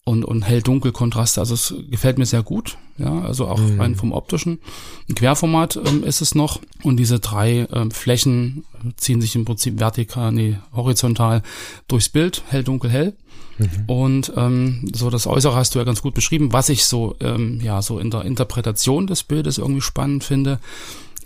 und, 0.07 0.25
und 0.25 0.43
hell-dunkel-Kontraste. 0.43 1.41
Also 1.41 1.55
es 1.55 1.75
gefällt 1.91 2.17
mir 2.17 2.27
sehr 2.27 2.45
gut. 2.45 2.79
Ja, 2.97 3.23
also 3.23 3.49
auch 3.49 3.59
mhm. 3.59 3.81
rein 3.81 3.95
vom 3.97 4.13
optischen. 4.13 4.61
Ein 5.09 5.17
Querformat 5.17 5.81
ähm, 5.85 6.05
ist 6.05 6.21
es 6.21 6.37
noch 6.37 6.61
und 6.85 6.97
diese 6.97 7.19
drei 7.19 7.67
ähm, 7.73 7.91
Flächen 7.91 8.65
ziehen 8.97 9.21
sich 9.21 9.35
im 9.35 9.45
Prinzip 9.45 9.81
vertikal, 9.81 10.31
nee, 10.31 10.59
horizontal 10.73 11.43
durchs 11.89 12.09
Bild, 12.09 12.45
hell, 12.47 12.63
dunkel, 12.63 12.89
hell. 12.89 13.15
Mhm. 13.59 13.69
Und 13.89 14.33
ähm, 14.37 14.89
so 14.95 15.11
das 15.11 15.27
Äußere 15.27 15.57
hast 15.57 15.75
du 15.75 15.81
ja 15.81 15.85
ganz 15.85 16.03
gut 16.03 16.15
beschrieben. 16.15 16.53
Was 16.53 16.69
ich 16.69 16.85
so, 16.85 17.17
ähm, 17.19 17.61
ja, 17.61 17.83
so 17.83 17.99
in 17.99 18.13
der 18.13 18.23
Interpretation 18.23 19.09
des 19.09 19.25
Bildes 19.25 19.59
irgendwie 19.59 19.83
spannend 19.83 20.23
finde, 20.23 20.61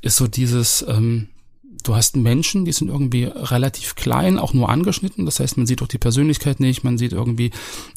ist 0.00 0.16
so 0.16 0.26
dieses, 0.26 0.86
ähm, 0.88 1.28
du 1.82 1.94
hast 1.94 2.16
Menschen, 2.16 2.64
die 2.64 2.72
sind 2.72 2.88
irgendwie 2.88 3.24
relativ 3.24 3.94
klein, 3.94 4.38
auch 4.38 4.52
nur 4.52 4.68
angeschnitten. 4.68 5.24
Das 5.24 5.40
heißt, 5.40 5.56
man 5.56 5.66
sieht 5.66 5.82
auch 5.82 5.88
die 5.88 5.98
Persönlichkeit 5.98 6.60
nicht, 6.60 6.84
man 6.84 6.98
sieht 6.98 7.12
irgendwie, 7.12 7.50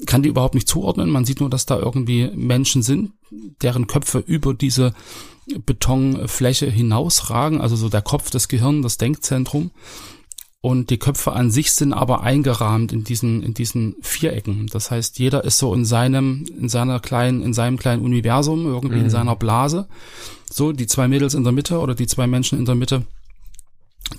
kann 0.05 0.23
die 0.23 0.29
überhaupt 0.29 0.55
nicht 0.55 0.67
zuordnen. 0.67 1.09
Man 1.09 1.25
sieht 1.25 1.39
nur, 1.39 1.49
dass 1.49 1.65
da 1.65 1.77
irgendwie 1.77 2.29
Menschen 2.35 2.83
sind, 2.83 3.11
deren 3.61 3.87
Köpfe 3.87 4.19
über 4.19 4.53
diese 4.53 4.93
Betonfläche 5.65 6.69
hinausragen, 6.69 7.61
also 7.61 7.75
so 7.75 7.89
der 7.89 8.01
Kopf, 8.01 8.29
das 8.29 8.47
Gehirn, 8.47 8.81
das 8.81 8.97
Denkzentrum. 8.97 9.71
Und 10.65 10.91
die 10.91 10.97
Köpfe 10.97 11.33
an 11.33 11.51
sich 11.51 11.73
sind 11.73 11.91
aber 11.91 12.21
eingerahmt 12.23 12.93
in 12.93 13.03
diesen, 13.03 13.43
in 13.43 13.53
diesen 13.53 13.97
Vierecken. 14.01 14.67
Das 14.67 14.91
heißt, 14.91 15.19
jeder 15.19 15.43
ist 15.43 15.57
so 15.57 15.73
in 15.73 15.83
seinem, 15.83 16.45
in 16.57 16.69
seiner 16.69 17.01
kleinen, 17.01 17.43
in 17.43 17.53
seinem 17.53 17.77
kleinen 17.77 18.01
Universum, 18.01 18.65
irgendwie 18.65 18.95
mhm. 18.95 19.03
in 19.03 19.09
seiner 19.09 19.35
Blase. 19.35 19.89
So, 20.49 20.71
die 20.71 20.87
zwei 20.87 21.09
Mädels 21.09 21.33
in 21.33 21.43
der 21.43 21.51
Mitte 21.51 21.79
oder 21.79 21.95
die 21.95 22.07
zwei 22.07 22.27
Menschen 22.27 22.57
in 22.57 22.63
der 22.63 22.75
Mitte 22.75 23.03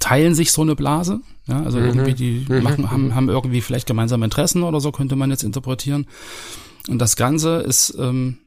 teilen 0.01 0.35
sich 0.35 0.53
so 0.53 0.63
eine 0.63 0.77
Blase. 0.77 1.21
Ja, 1.47 1.63
also 1.63 1.79
mhm. 1.79 1.87
irgendwie 1.87 2.15
die 2.15 2.47
mhm. 2.49 2.63
machen, 2.63 2.91
haben, 2.91 3.15
haben 3.15 3.29
irgendwie 3.29 3.61
vielleicht 3.61 3.87
gemeinsame 3.87 4.25
Interessen 4.25 4.63
oder 4.63 4.81
so 4.81 4.93
könnte 4.93 5.17
man 5.17 5.31
jetzt 5.31 5.45
interpretieren. 5.45 6.07
Und 6.89 6.99
das 6.99 7.17
Ganze 7.17 7.59
ist 7.59 7.97
ähm, 7.99 8.39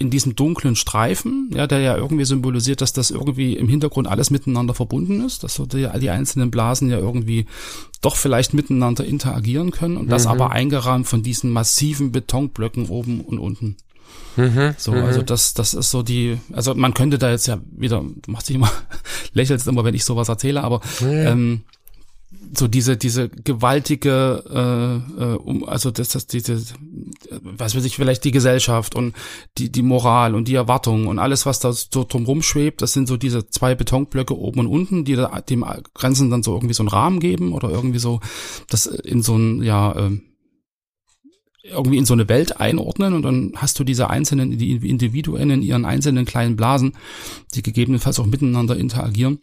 in 0.00 0.08
diesem 0.08 0.34
dunklen 0.34 0.76
Streifen, 0.76 1.50
ja, 1.54 1.66
der 1.66 1.80
ja 1.80 1.94
irgendwie 1.94 2.24
symbolisiert, 2.24 2.80
dass 2.80 2.94
das 2.94 3.10
irgendwie 3.10 3.54
im 3.56 3.68
Hintergrund 3.68 4.08
alles 4.08 4.30
miteinander 4.30 4.72
verbunden 4.72 5.24
ist, 5.24 5.44
dass 5.44 5.54
so 5.54 5.66
die, 5.66 5.86
die 6.00 6.10
einzelnen 6.10 6.50
Blasen 6.50 6.88
ja 6.88 6.98
irgendwie 6.98 7.44
doch 8.00 8.16
vielleicht 8.16 8.54
miteinander 8.54 9.04
interagieren 9.04 9.72
können 9.72 9.98
und 9.98 10.06
mhm. 10.06 10.10
das 10.10 10.26
aber 10.26 10.52
eingerahmt 10.52 11.06
von 11.06 11.22
diesen 11.22 11.50
massiven 11.50 12.12
Betonblöcken 12.12 12.88
oben 12.88 13.20
und 13.20 13.38
unten. 13.38 13.76
Mhm, 14.36 14.74
so, 14.78 14.92
mhm. 14.92 15.04
also 15.04 15.20
das, 15.22 15.52
das 15.52 15.74
ist 15.74 15.90
so 15.90 16.02
die, 16.02 16.38
also 16.52 16.74
man 16.74 16.94
könnte 16.94 17.18
da 17.18 17.30
jetzt 17.30 17.46
ja 17.46 17.58
wieder, 17.70 18.00
du 18.00 18.30
machst 18.30 18.48
dich 18.48 18.56
immer, 18.56 18.70
lächelst 19.32 19.68
immer, 19.68 19.84
wenn 19.84 19.94
ich 19.94 20.04
sowas 20.04 20.28
erzähle, 20.28 20.62
aber 20.62 20.80
mhm. 21.00 21.08
ähm, 21.08 21.60
so 22.56 22.68
diese 22.68 22.96
diese 22.96 23.28
gewaltige 23.28 24.44
äh, 24.48 25.22
äh, 25.22 25.36
um 25.36 25.68
also 25.68 25.90
das 25.90 26.10
das 26.10 26.26
diese 26.26 26.62
was 27.42 27.74
weiß 27.74 27.84
ich 27.84 27.96
vielleicht 27.96 28.24
die 28.24 28.30
Gesellschaft 28.30 28.94
und 28.94 29.14
die 29.58 29.70
die 29.70 29.82
Moral 29.82 30.34
und 30.34 30.46
die 30.46 30.54
Erwartung 30.54 31.06
und 31.06 31.18
alles 31.18 31.44
was 31.44 31.58
da 31.58 31.72
so 31.72 32.04
drumherum 32.04 32.42
schwebt 32.42 32.82
das 32.82 32.92
sind 32.92 33.08
so 33.08 33.16
diese 33.16 33.48
zwei 33.48 33.74
Betonblöcke 33.74 34.36
oben 34.36 34.60
und 34.60 34.66
unten 34.68 35.04
die 35.04 35.16
da, 35.16 35.40
dem 35.40 35.64
Grenzen 35.94 36.30
dann 36.30 36.42
so 36.42 36.54
irgendwie 36.54 36.74
so 36.74 36.82
einen 36.82 36.88
Rahmen 36.88 37.20
geben 37.20 37.52
oder 37.52 37.68
irgendwie 37.70 37.98
so 37.98 38.20
das 38.68 38.86
in 38.86 39.22
so 39.22 39.36
ein 39.36 39.62
ja 39.62 39.92
äh, 39.92 40.20
irgendwie 41.62 41.98
in 41.98 42.06
so 42.06 42.14
eine 42.14 42.28
Welt 42.28 42.60
einordnen 42.60 43.14
und 43.14 43.22
dann 43.22 43.52
hast 43.56 43.78
du 43.78 43.84
diese 43.84 44.10
einzelnen 44.10 44.56
die 44.56 44.76
Individuen 44.88 45.50
in 45.50 45.62
ihren 45.62 45.84
einzelnen 45.84 46.24
kleinen 46.24 46.56
Blasen, 46.56 46.94
die 47.54 47.62
gegebenenfalls 47.62 48.18
auch 48.18 48.26
miteinander 48.26 48.76
interagieren. 48.76 49.40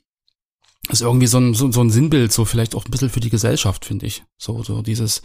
Das 0.88 1.02
ist 1.02 1.06
irgendwie 1.06 1.28
so 1.28 1.38
ein, 1.38 1.54
so, 1.54 1.70
so 1.70 1.82
ein 1.82 1.90
Sinnbild, 1.90 2.32
so 2.32 2.46
vielleicht 2.46 2.74
auch 2.74 2.86
ein 2.86 2.92
bisschen 2.92 3.10
für 3.10 3.20
die 3.20 3.30
Gesellschaft, 3.30 3.84
finde 3.84 4.06
ich. 4.06 4.24
So, 4.38 4.64
so 4.64 4.82
dieses, 4.82 5.22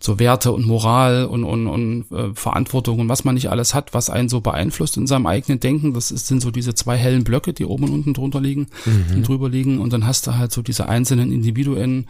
so 0.00 0.18
Werte 0.18 0.52
und 0.52 0.66
Moral 0.66 1.26
und, 1.26 1.44
und, 1.44 1.66
und 1.66 2.10
äh, 2.12 2.34
Verantwortung 2.34 2.98
und 2.98 3.08
was 3.10 3.24
man 3.24 3.34
nicht 3.34 3.50
alles 3.50 3.74
hat, 3.74 3.92
was 3.92 4.08
einen 4.08 4.30
so 4.30 4.40
beeinflusst 4.40 4.96
in 4.96 5.06
seinem 5.06 5.26
eigenen 5.26 5.60
Denken. 5.60 5.92
Das 5.92 6.10
ist, 6.10 6.28
sind 6.28 6.40
so 6.40 6.50
diese 6.50 6.74
zwei 6.74 6.96
hellen 6.96 7.24
Blöcke, 7.24 7.52
die 7.52 7.66
oben 7.66 7.84
und 7.84 7.92
unten 7.92 8.14
drunter 8.14 8.40
liegen 8.40 8.68
mhm. 8.86 9.16
und 9.16 9.28
drüber 9.28 9.50
liegen. 9.50 9.80
Und 9.80 9.92
dann 9.92 10.06
hast 10.06 10.26
du 10.26 10.34
halt 10.36 10.50
so 10.50 10.62
diese 10.62 10.88
einzelnen 10.88 11.30
Individuen, 11.30 12.06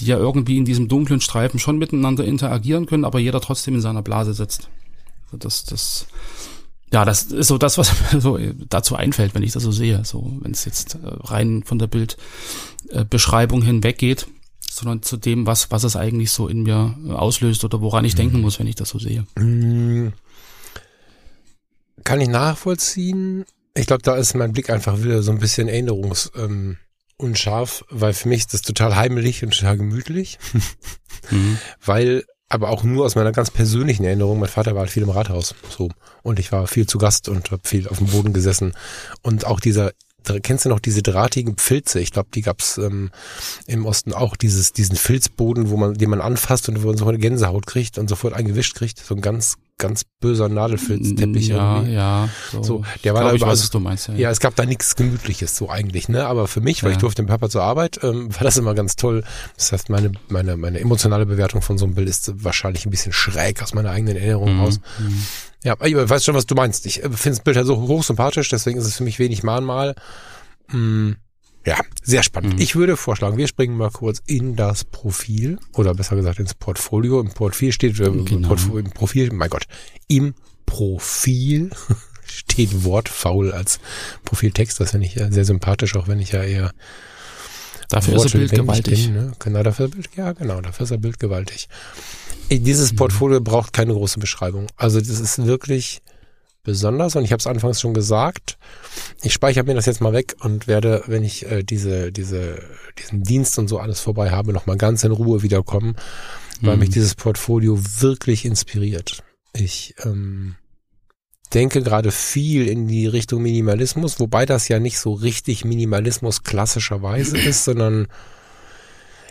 die 0.00 0.06
ja 0.06 0.16
irgendwie 0.16 0.56
in 0.56 0.64
diesem 0.64 0.88
dunklen 0.88 1.20
Streifen 1.20 1.60
schon 1.60 1.78
miteinander 1.78 2.24
interagieren 2.24 2.86
können, 2.86 3.04
aber 3.04 3.18
jeder 3.18 3.40
trotzdem 3.40 3.74
in 3.74 3.80
seiner 3.80 4.02
Blase 4.02 4.34
sitzt. 4.34 4.68
Das, 5.32 5.64
das, 5.64 6.06
ja, 6.92 7.04
das 7.04 7.24
ist 7.24 7.46
so 7.46 7.58
das, 7.58 7.78
was 7.78 7.92
mir 8.12 8.20
so 8.20 8.38
dazu 8.68 8.96
einfällt, 8.96 9.34
wenn 9.34 9.42
ich 9.42 9.52
das 9.52 9.62
so 9.62 9.72
sehe. 9.72 10.04
So, 10.04 10.38
wenn 10.40 10.52
es 10.52 10.64
jetzt 10.64 10.94
äh, 10.94 10.98
rein 11.04 11.62
von 11.64 11.78
der 11.78 11.86
Bildbeschreibung 11.86 13.62
hinweggeht, 13.62 14.26
sondern 14.68 15.02
zu 15.02 15.16
dem, 15.16 15.46
was, 15.46 15.70
was 15.70 15.84
es 15.84 15.96
eigentlich 15.96 16.30
so 16.30 16.48
in 16.48 16.62
mir 16.62 16.96
auslöst 17.08 17.64
oder 17.64 17.80
woran 17.80 18.04
ich 18.04 18.14
mhm. 18.14 18.18
denken 18.18 18.40
muss, 18.40 18.58
wenn 18.58 18.66
ich 18.66 18.76
das 18.76 18.88
so 18.88 18.98
sehe. 18.98 19.26
Mhm. 19.36 20.12
Kann 22.04 22.20
ich 22.20 22.28
nachvollziehen. 22.28 23.44
Ich 23.74 23.86
glaube, 23.86 24.02
da 24.02 24.16
ist 24.16 24.34
mein 24.34 24.52
Blick 24.52 24.70
einfach 24.70 25.02
wieder 25.02 25.22
so 25.22 25.32
ein 25.32 25.38
bisschen 25.38 25.68
Erinnerungs, 25.68 26.32
ähm, 26.36 26.76
unscharf, 27.20 27.84
weil 27.90 28.12
für 28.12 28.28
mich 28.28 28.40
ist 28.40 28.54
das 28.54 28.62
total 28.62 28.96
heimlich 28.96 29.42
und 29.42 29.52
total 29.56 29.76
gemütlich. 29.76 30.38
mhm. 31.30 31.58
Weil, 31.84 32.24
aber 32.48 32.70
auch 32.70 32.82
nur 32.82 33.04
aus 33.04 33.14
meiner 33.14 33.32
ganz 33.32 33.50
persönlichen 33.50 34.04
Erinnerung, 34.04 34.40
mein 34.40 34.48
Vater 34.48 34.74
war 34.74 34.80
halt 34.80 34.90
viel 34.90 35.02
im 35.02 35.10
Rathaus, 35.10 35.54
so. 35.68 35.90
Und 36.22 36.38
ich 36.38 36.52
war 36.52 36.66
viel 36.66 36.86
zu 36.86 36.98
Gast 36.98 37.28
und 37.28 37.50
habe 37.50 37.62
viel 37.66 37.88
auf 37.88 37.98
dem 37.98 38.08
Boden 38.08 38.32
gesessen. 38.32 38.74
Und 39.22 39.46
auch 39.46 39.60
dieser 39.60 39.92
kennst 40.42 40.64
du 40.64 40.68
noch 40.68 40.80
diese 40.80 41.02
drahtigen 41.02 41.56
Pfilze? 41.56 42.00
Ich 42.00 42.12
glaube, 42.12 42.28
die 42.34 42.42
gab's 42.42 42.78
ähm, 42.78 43.10
im 43.66 43.86
Osten 43.86 44.12
auch, 44.12 44.36
dieses, 44.36 44.72
diesen 44.72 44.96
Filzboden, 44.96 45.70
wo 45.70 45.76
man, 45.76 45.94
den 45.94 46.10
man 46.10 46.20
anfasst 46.20 46.68
und 46.68 46.82
wo 46.82 46.88
man 46.88 46.96
sofort 46.96 47.14
eine 47.14 47.22
Gänsehaut 47.22 47.66
kriegt 47.66 47.98
und 47.98 48.08
sofort 48.08 48.34
eingewischt 48.34 48.74
kriegt. 48.76 48.98
So 48.98 49.14
ein 49.14 49.22
ganz 49.22 49.56
ganz 49.80 50.04
böser 50.20 50.48
Nadelfilzteppich 50.48 51.48
ja, 51.48 51.76
irgendwie. 51.76 51.94
Ja, 51.94 52.28
so. 52.52 52.62
so 52.62 52.84
der 53.02 53.14
war 53.14 53.24
da 53.24 53.32
ich 53.32 53.40
weiß, 53.40 53.62
was 53.62 53.70
du 53.70 53.80
meinst, 53.80 54.08
ja. 54.08 54.14
ja, 54.14 54.30
es 54.30 54.38
gab 54.38 54.54
da 54.54 54.64
nichts 54.64 54.94
Gemütliches 54.94 55.56
so 55.56 55.68
eigentlich, 55.68 56.08
ne? 56.08 56.26
Aber 56.26 56.46
für 56.46 56.60
mich, 56.60 56.84
weil 56.84 56.90
ja. 56.90 56.96
ich 56.96 57.00
durfte 57.00 57.22
mit 57.22 57.30
Papa 57.30 57.48
zur 57.48 57.64
Arbeit, 57.64 57.98
ähm, 58.04 58.32
war 58.34 58.44
das 58.44 58.56
immer 58.56 58.74
ganz 58.74 58.94
toll. 58.94 59.24
Das 59.56 59.72
heißt, 59.72 59.88
meine, 59.88 60.12
meine, 60.28 60.56
meine 60.56 60.78
emotionale 60.78 61.26
Bewertung 61.26 61.62
von 61.62 61.78
so 61.78 61.86
einem 61.86 61.94
Bild 61.94 62.08
ist 62.08 62.44
wahrscheinlich 62.44 62.86
ein 62.86 62.90
bisschen 62.90 63.12
schräg 63.12 63.62
aus 63.62 63.74
meiner 63.74 63.90
eigenen 63.90 64.16
Erinnerung 64.16 64.54
mhm. 64.54 64.60
raus. 64.60 64.80
Mhm. 64.98 65.22
Ja, 65.64 65.76
ich 65.82 65.94
weiß 65.94 66.24
schon, 66.24 66.34
was 66.34 66.46
du 66.46 66.54
meinst. 66.54 66.86
Ich 66.86 67.02
äh, 67.02 67.10
finde 67.10 67.36
das 67.36 67.40
Bild 67.40 67.56
halt 67.56 67.66
so 67.66 67.80
hochsympathisch, 67.80 68.48
deswegen 68.48 68.78
ist 68.78 68.86
es 68.86 68.96
für 68.96 69.04
mich 69.04 69.18
wenig 69.18 69.42
Mahnmal. 69.42 69.94
Mm. 70.68 71.12
Ja, 71.66 71.78
sehr 72.02 72.22
spannend. 72.22 72.54
Mhm. 72.54 72.60
Ich 72.60 72.74
würde 72.74 72.96
vorschlagen, 72.96 73.36
wir 73.36 73.46
springen 73.46 73.76
mal 73.76 73.90
kurz 73.90 74.22
in 74.26 74.56
das 74.56 74.84
Profil 74.84 75.58
oder 75.74 75.94
besser 75.94 76.16
gesagt 76.16 76.38
ins 76.38 76.54
Portfolio. 76.54 77.20
Im 77.20 77.30
Profil 77.30 77.72
steht, 77.72 78.00
äh, 78.00 78.10
genau. 78.10 78.48
Portfolio, 78.48 78.78
im 78.78 78.90
Profil, 78.92 79.30
mein 79.32 79.50
Gott, 79.50 79.64
im 80.08 80.34
Profil 80.64 81.70
steht 82.24 82.84
wortfaul 82.84 83.52
als 83.52 83.78
Profiltext. 84.24 84.80
Das 84.80 84.92
finde 84.92 85.06
ich 85.06 85.14
sehr 85.14 85.44
sympathisch, 85.44 85.96
auch 85.96 86.08
wenn 86.08 86.20
ich 86.20 86.32
ja 86.32 86.42
eher 86.42 86.72
Dafür 87.90 88.24
ist 88.24 88.34
er 88.34 88.38
bildgewaltig. 88.38 89.06
Bin, 89.06 89.14
ne? 89.14 89.32
Genau, 89.40 89.62
dafür, 89.64 89.90
ja, 90.16 90.32
genau, 90.32 90.60
dafür 90.60 90.84
ist 90.84 90.92
er 90.92 90.98
bildgewaltig. 90.98 91.68
Dieses 92.48 92.92
mhm. 92.92 92.96
Portfolio 92.96 93.40
braucht 93.40 93.72
keine 93.72 93.92
große 93.92 94.20
Beschreibung. 94.20 94.68
Also 94.76 95.00
das 95.00 95.08
ist 95.08 95.44
wirklich 95.44 96.00
besonders 96.62 97.16
und 97.16 97.24
ich 97.24 97.32
habe 97.32 97.40
es 97.40 97.46
anfangs 97.46 97.80
schon 97.80 97.94
gesagt. 97.94 98.58
Ich 99.22 99.32
speichere 99.32 99.64
mir 99.64 99.74
das 99.74 99.86
jetzt 99.86 100.00
mal 100.00 100.12
weg 100.12 100.36
und 100.40 100.66
werde, 100.66 101.02
wenn 101.06 101.24
ich 101.24 101.50
äh, 101.50 101.62
diese, 101.62 102.12
diese, 102.12 102.62
diesen 102.98 103.22
Dienst 103.22 103.58
und 103.58 103.68
so 103.68 103.78
alles 103.78 104.00
vorbei 104.00 104.30
habe, 104.30 104.52
noch 104.52 104.66
mal 104.66 104.76
ganz 104.76 105.04
in 105.04 105.12
Ruhe 105.12 105.42
wiederkommen, 105.42 105.96
weil 106.60 106.74
mhm. 106.74 106.80
mich 106.80 106.90
dieses 106.90 107.14
Portfolio 107.14 107.78
wirklich 108.00 108.44
inspiriert. 108.44 109.22
Ich 109.52 109.94
ähm, 110.04 110.56
denke 111.54 111.82
gerade 111.82 112.10
viel 112.12 112.68
in 112.68 112.86
die 112.86 113.06
Richtung 113.06 113.42
Minimalismus, 113.42 114.20
wobei 114.20 114.46
das 114.46 114.68
ja 114.68 114.78
nicht 114.78 114.98
so 114.98 115.12
richtig 115.12 115.64
Minimalismus 115.64 116.42
klassischerweise 116.42 117.38
ist, 117.48 117.64
sondern 117.64 118.06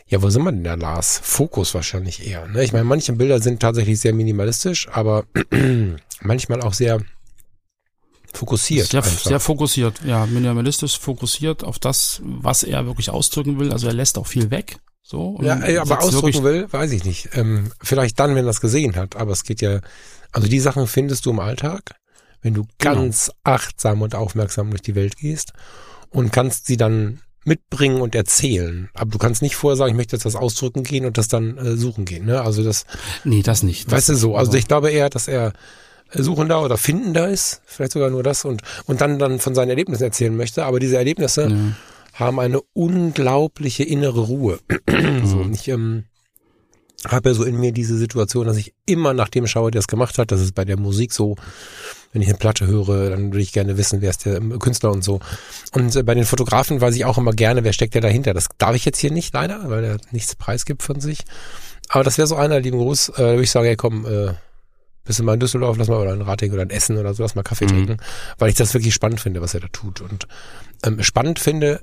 ja, 0.07 0.24
wo 0.24 0.29
sind 0.31 0.41
wir 0.41 0.51
denn 0.51 0.63
da, 0.63 0.74
Lars? 0.74 1.21
Fokus 1.24 1.75
wahrscheinlich 1.75 2.27
eher. 2.27 2.48
Ne? 2.48 2.63
Ich 2.63 2.74
meine, 2.74 2.86
manche 2.86 3.13
Bilder 3.13 3.39
sind 3.39 3.59
tatsächlich 3.59 4.00
sehr 4.00 4.13
minimalistisch, 4.13 4.88
aber 4.91 5.25
manchmal 6.21 6.62
auch 6.62 6.74
sehr 6.74 7.00
Fokussiert. 8.33 8.88
Sehr, 8.88 9.01
sehr 9.01 9.39
fokussiert, 9.39 10.01
ja, 10.05 10.25
minimalistisch 10.25 11.00
fokussiert 11.00 11.63
auf 11.63 11.79
das, 11.79 12.21
was 12.24 12.63
er 12.63 12.86
wirklich 12.86 13.09
ausdrücken 13.09 13.59
will. 13.59 13.71
Also 13.71 13.88
er 13.88 13.93
lässt 13.93 14.17
auch 14.17 14.27
viel 14.27 14.51
weg. 14.51 14.77
So, 15.01 15.39
ja, 15.41 15.59
aber 15.81 16.03
ausdrücken 16.03 16.43
will, 16.43 16.71
weiß 16.71 16.91
ich 16.91 17.03
nicht. 17.03 17.29
Ähm, 17.33 17.71
vielleicht 17.81 18.19
dann, 18.19 18.36
wenn 18.36 18.45
er 18.45 18.51
es 18.51 18.62
gesehen 18.62 18.95
hat. 18.95 19.15
Aber 19.15 19.31
es 19.31 19.43
geht 19.43 19.59
ja, 19.59 19.79
also 20.31 20.48
die 20.48 20.59
Sachen 20.59 20.86
findest 20.86 21.25
du 21.25 21.31
im 21.31 21.39
Alltag, 21.39 21.95
wenn 22.43 22.53
du 22.53 22.67
genau. 22.77 22.95
ganz 22.95 23.27
genau. 23.27 23.55
achtsam 23.55 24.03
und 24.03 24.13
aufmerksam 24.13 24.69
durch 24.69 24.83
die 24.83 24.93
Welt 24.93 25.17
gehst 25.17 25.53
und 26.12 26.31
kannst 26.31 26.67
sie 26.67 26.77
dann 26.77 27.21
mitbringen 27.43 28.01
und 28.01 28.13
erzählen. 28.13 28.89
Aber 28.93 29.09
du 29.09 29.17
kannst 29.17 29.41
nicht 29.41 29.55
vorher 29.55 29.77
sagen, 29.77 29.91
ich 29.91 29.98
möchte 29.98 30.15
jetzt 30.15 30.25
das 30.25 30.36
ausdrücken 30.36 30.83
gehen 30.83 31.05
und 31.05 31.17
das 31.17 31.27
dann 31.27 31.57
äh, 31.57 31.75
suchen 31.75 32.05
gehen. 32.05 32.25
Ne? 32.25 32.41
Also 32.41 32.63
das. 32.63 32.86
Nee, 33.24 33.41
das 33.41 33.63
nicht. 33.63 33.89
Weißt 33.89 34.09
du 34.09 34.15
so. 34.15 34.36
Also 34.36 34.53
ich 34.53 34.67
glaube 34.67 34.91
eher, 34.91 35.09
dass 35.09 35.27
er 35.27 35.53
Suchender 36.13 36.63
oder 36.63 36.77
Findender 36.77 37.29
ist, 37.29 37.61
vielleicht 37.65 37.91
sogar 37.91 38.09
nur 38.09 38.23
das 38.23 38.45
und, 38.45 38.61
und 38.85 39.01
dann, 39.01 39.19
dann 39.19 39.39
von 39.39 39.55
seinen 39.55 39.69
Erlebnissen 39.69 40.03
erzählen 40.03 40.35
möchte. 40.35 40.65
Aber 40.65 40.79
diese 40.79 40.97
Erlebnisse 40.97 41.49
ja. 41.49 41.57
haben 42.13 42.39
eine 42.39 42.61
unglaubliche 42.73 43.83
innere 43.83 44.21
Ruhe. 44.21 44.59
so, 45.23 45.45
ich 45.51 45.67
ähm, 45.67 46.05
habe 47.07 47.29
ja 47.29 47.35
so 47.35 47.43
in 47.43 47.59
mir 47.59 47.71
diese 47.71 47.97
Situation, 47.97 48.47
dass 48.47 48.57
ich 48.57 48.73
immer 48.85 49.13
nach 49.13 49.29
dem 49.29 49.47
schaue, 49.47 49.71
der 49.71 49.79
es 49.79 49.87
gemacht 49.87 50.17
hat. 50.17 50.31
Das 50.31 50.41
ist 50.41 50.55
bei 50.55 50.65
der 50.65 50.77
Musik 50.77 51.13
so. 51.13 51.35
Wenn 52.11 52.23
ich 52.23 52.27
eine 52.27 52.37
Platte 52.37 52.65
höre, 52.65 53.11
dann 53.11 53.31
würde 53.31 53.41
ich 53.41 53.53
gerne 53.53 53.77
wissen, 53.77 54.01
wer 54.01 54.09
ist 54.09 54.25
der 54.25 54.39
Künstler 54.39 54.91
und 54.91 55.03
so. 55.03 55.19
Und 55.73 55.95
äh, 55.95 56.01
bei 56.01 56.15
den 56.15 56.25
Fotografen 56.25 56.81
weiß 56.81 56.95
ich 56.95 57.05
auch 57.05 57.19
immer 57.19 57.33
gerne, 57.33 57.63
wer 57.63 57.73
steckt 57.73 57.93
der 57.93 58.01
dahinter. 58.01 58.33
Das 58.33 58.47
darf 58.57 58.75
ich 58.75 58.83
jetzt 58.83 58.97
hier 58.97 59.11
nicht 59.11 59.33
leider, 59.33 59.69
weil 59.69 59.83
er 59.83 59.97
nichts 60.11 60.35
preisgibt 60.35 60.81
von 60.81 60.99
sich. 60.99 61.19
Aber 61.87 62.03
das 62.03 62.17
wäre 62.17 62.27
so 62.27 62.35
einer, 62.35 62.59
lieben 62.59 62.79
Gruß, 62.79 63.09
äh, 63.09 63.13
da 63.17 63.23
würde 63.23 63.43
ich 63.43 63.51
sagen, 63.51 63.67
hey 63.67 63.75
komm, 63.75 64.05
äh, 64.05 64.33
bist 65.03 65.20
du 65.20 65.24
mal 65.24 65.34
in 65.34 65.39
Düsseldorf, 65.39 65.77
lass 65.77 65.88
mal 65.88 66.00
oder 66.00 66.13
in 66.13 66.22
Rating 66.22 66.51
oder 66.51 66.63
in 66.63 66.70
Essen 66.70 66.98
oder 66.98 67.13
so, 67.13 67.24
lass 67.24 67.36
mal 67.36 67.44
Kaffee 67.44 67.65
mhm. 67.65 67.70
trinken, 67.70 67.98
weil 68.38 68.50
ich 68.50 68.56
das 68.56 68.74
wirklich 68.74 68.94
spannend 68.94 69.22
finde, 69.22 69.41
was 69.41 69.53
er 69.53 69.62
da 69.62 69.68
tut. 69.68 70.01
Und 70.01 70.27
ähm, 70.84 71.01
spannend 71.03 71.39
finde, 71.39 71.82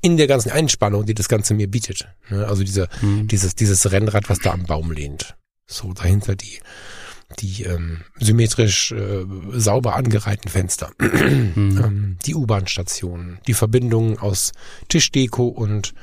in 0.00 0.16
der 0.16 0.26
ganzen 0.26 0.50
Einspannung, 0.50 1.06
die 1.06 1.14
das 1.14 1.28
Ganze 1.28 1.54
mir 1.54 1.68
bietet. 1.68 2.08
Ne? 2.28 2.46
Also 2.46 2.62
diese, 2.62 2.88
mhm. 3.00 3.28
dieses, 3.28 3.54
dieses 3.54 3.90
Rennrad, 3.90 4.28
was 4.28 4.38
da 4.38 4.52
am 4.52 4.64
Baum 4.64 4.92
lehnt. 4.92 5.36
So 5.66 5.92
dahinter 5.92 6.36
die, 6.36 6.60
die 7.40 7.64
ähm, 7.64 8.02
symmetrisch 8.18 8.92
äh, 8.92 9.24
sauber 9.52 9.96
angereihten 9.96 10.50
Fenster, 10.50 10.92
mhm. 10.98 11.80
ähm, 11.82 12.18
die 12.24 12.34
U-Bahn-Stationen, 12.34 13.40
die 13.46 13.54
Verbindungen 13.54 14.18
aus 14.18 14.52
Tischdeko 14.88 15.48
und 15.48 15.94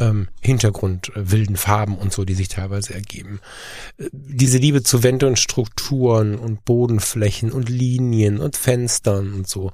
ähm, 0.00 0.28
Hintergrund, 0.40 1.10
äh, 1.14 1.30
wilden 1.30 1.56
Farben 1.56 1.96
und 1.96 2.12
so, 2.12 2.24
die 2.24 2.34
sich 2.34 2.48
teilweise 2.48 2.94
ergeben. 2.94 3.40
Äh, 3.98 4.08
diese 4.12 4.58
Liebe 4.58 4.82
zu 4.82 5.02
Wände 5.02 5.26
und 5.26 5.38
Strukturen 5.38 6.36
und 6.36 6.64
Bodenflächen 6.64 7.52
und 7.52 7.68
Linien 7.68 8.38
und 8.40 8.56
Fenstern 8.56 9.34
und 9.34 9.48
so. 9.48 9.72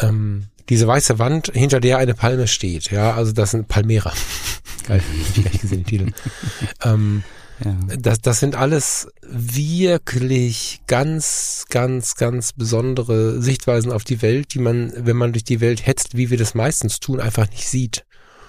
Ähm, 0.00 0.44
diese 0.68 0.86
weiße 0.86 1.18
Wand, 1.18 1.50
hinter 1.52 1.80
der 1.80 1.98
eine 1.98 2.14
Palme 2.14 2.46
steht, 2.46 2.90
ja, 2.90 3.14
also 3.14 3.32
das 3.32 3.50
sind 3.50 3.68
Palmera. 3.68 4.12
Geil, 4.86 5.00
hab 5.00 5.36
ich 5.36 5.42
gleich 5.42 5.60
gesehen, 5.60 5.84
den 5.84 5.86
Titel. 5.86 6.12
ähm, 6.84 7.24
ja. 7.64 7.76
das, 7.98 8.20
das 8.20 8.40
sind 8.40 8.56
alles 8.56 9.08
wirklich 9.22 10.80
ganz, 10.86 11.64
ganz, 11.68 12.16
ganz 12.16 12.52
besondere 12.52 13.40
Sichtweisen 13.40 13.92
auf 13.92 14.04
die 14.04 14.22
Welt, 14.22 14.54
die 14.54 14.58
man, 14.58 14.92
wenn 14.96 15.16
man 15.16 15.32
durch 15.32 15.44
die 15.44 15.60
Welt 15.60 15.86
hetzt, 15.86 16.16
wie 16.16 16.30
wir 16.30 16.38
das 16.38 16.54
meistens 16.54 17.00
tun, 17.00 17.20
einfach 17.20 17.48
nicht 17.50 17.68
sieht. 17.68 18.04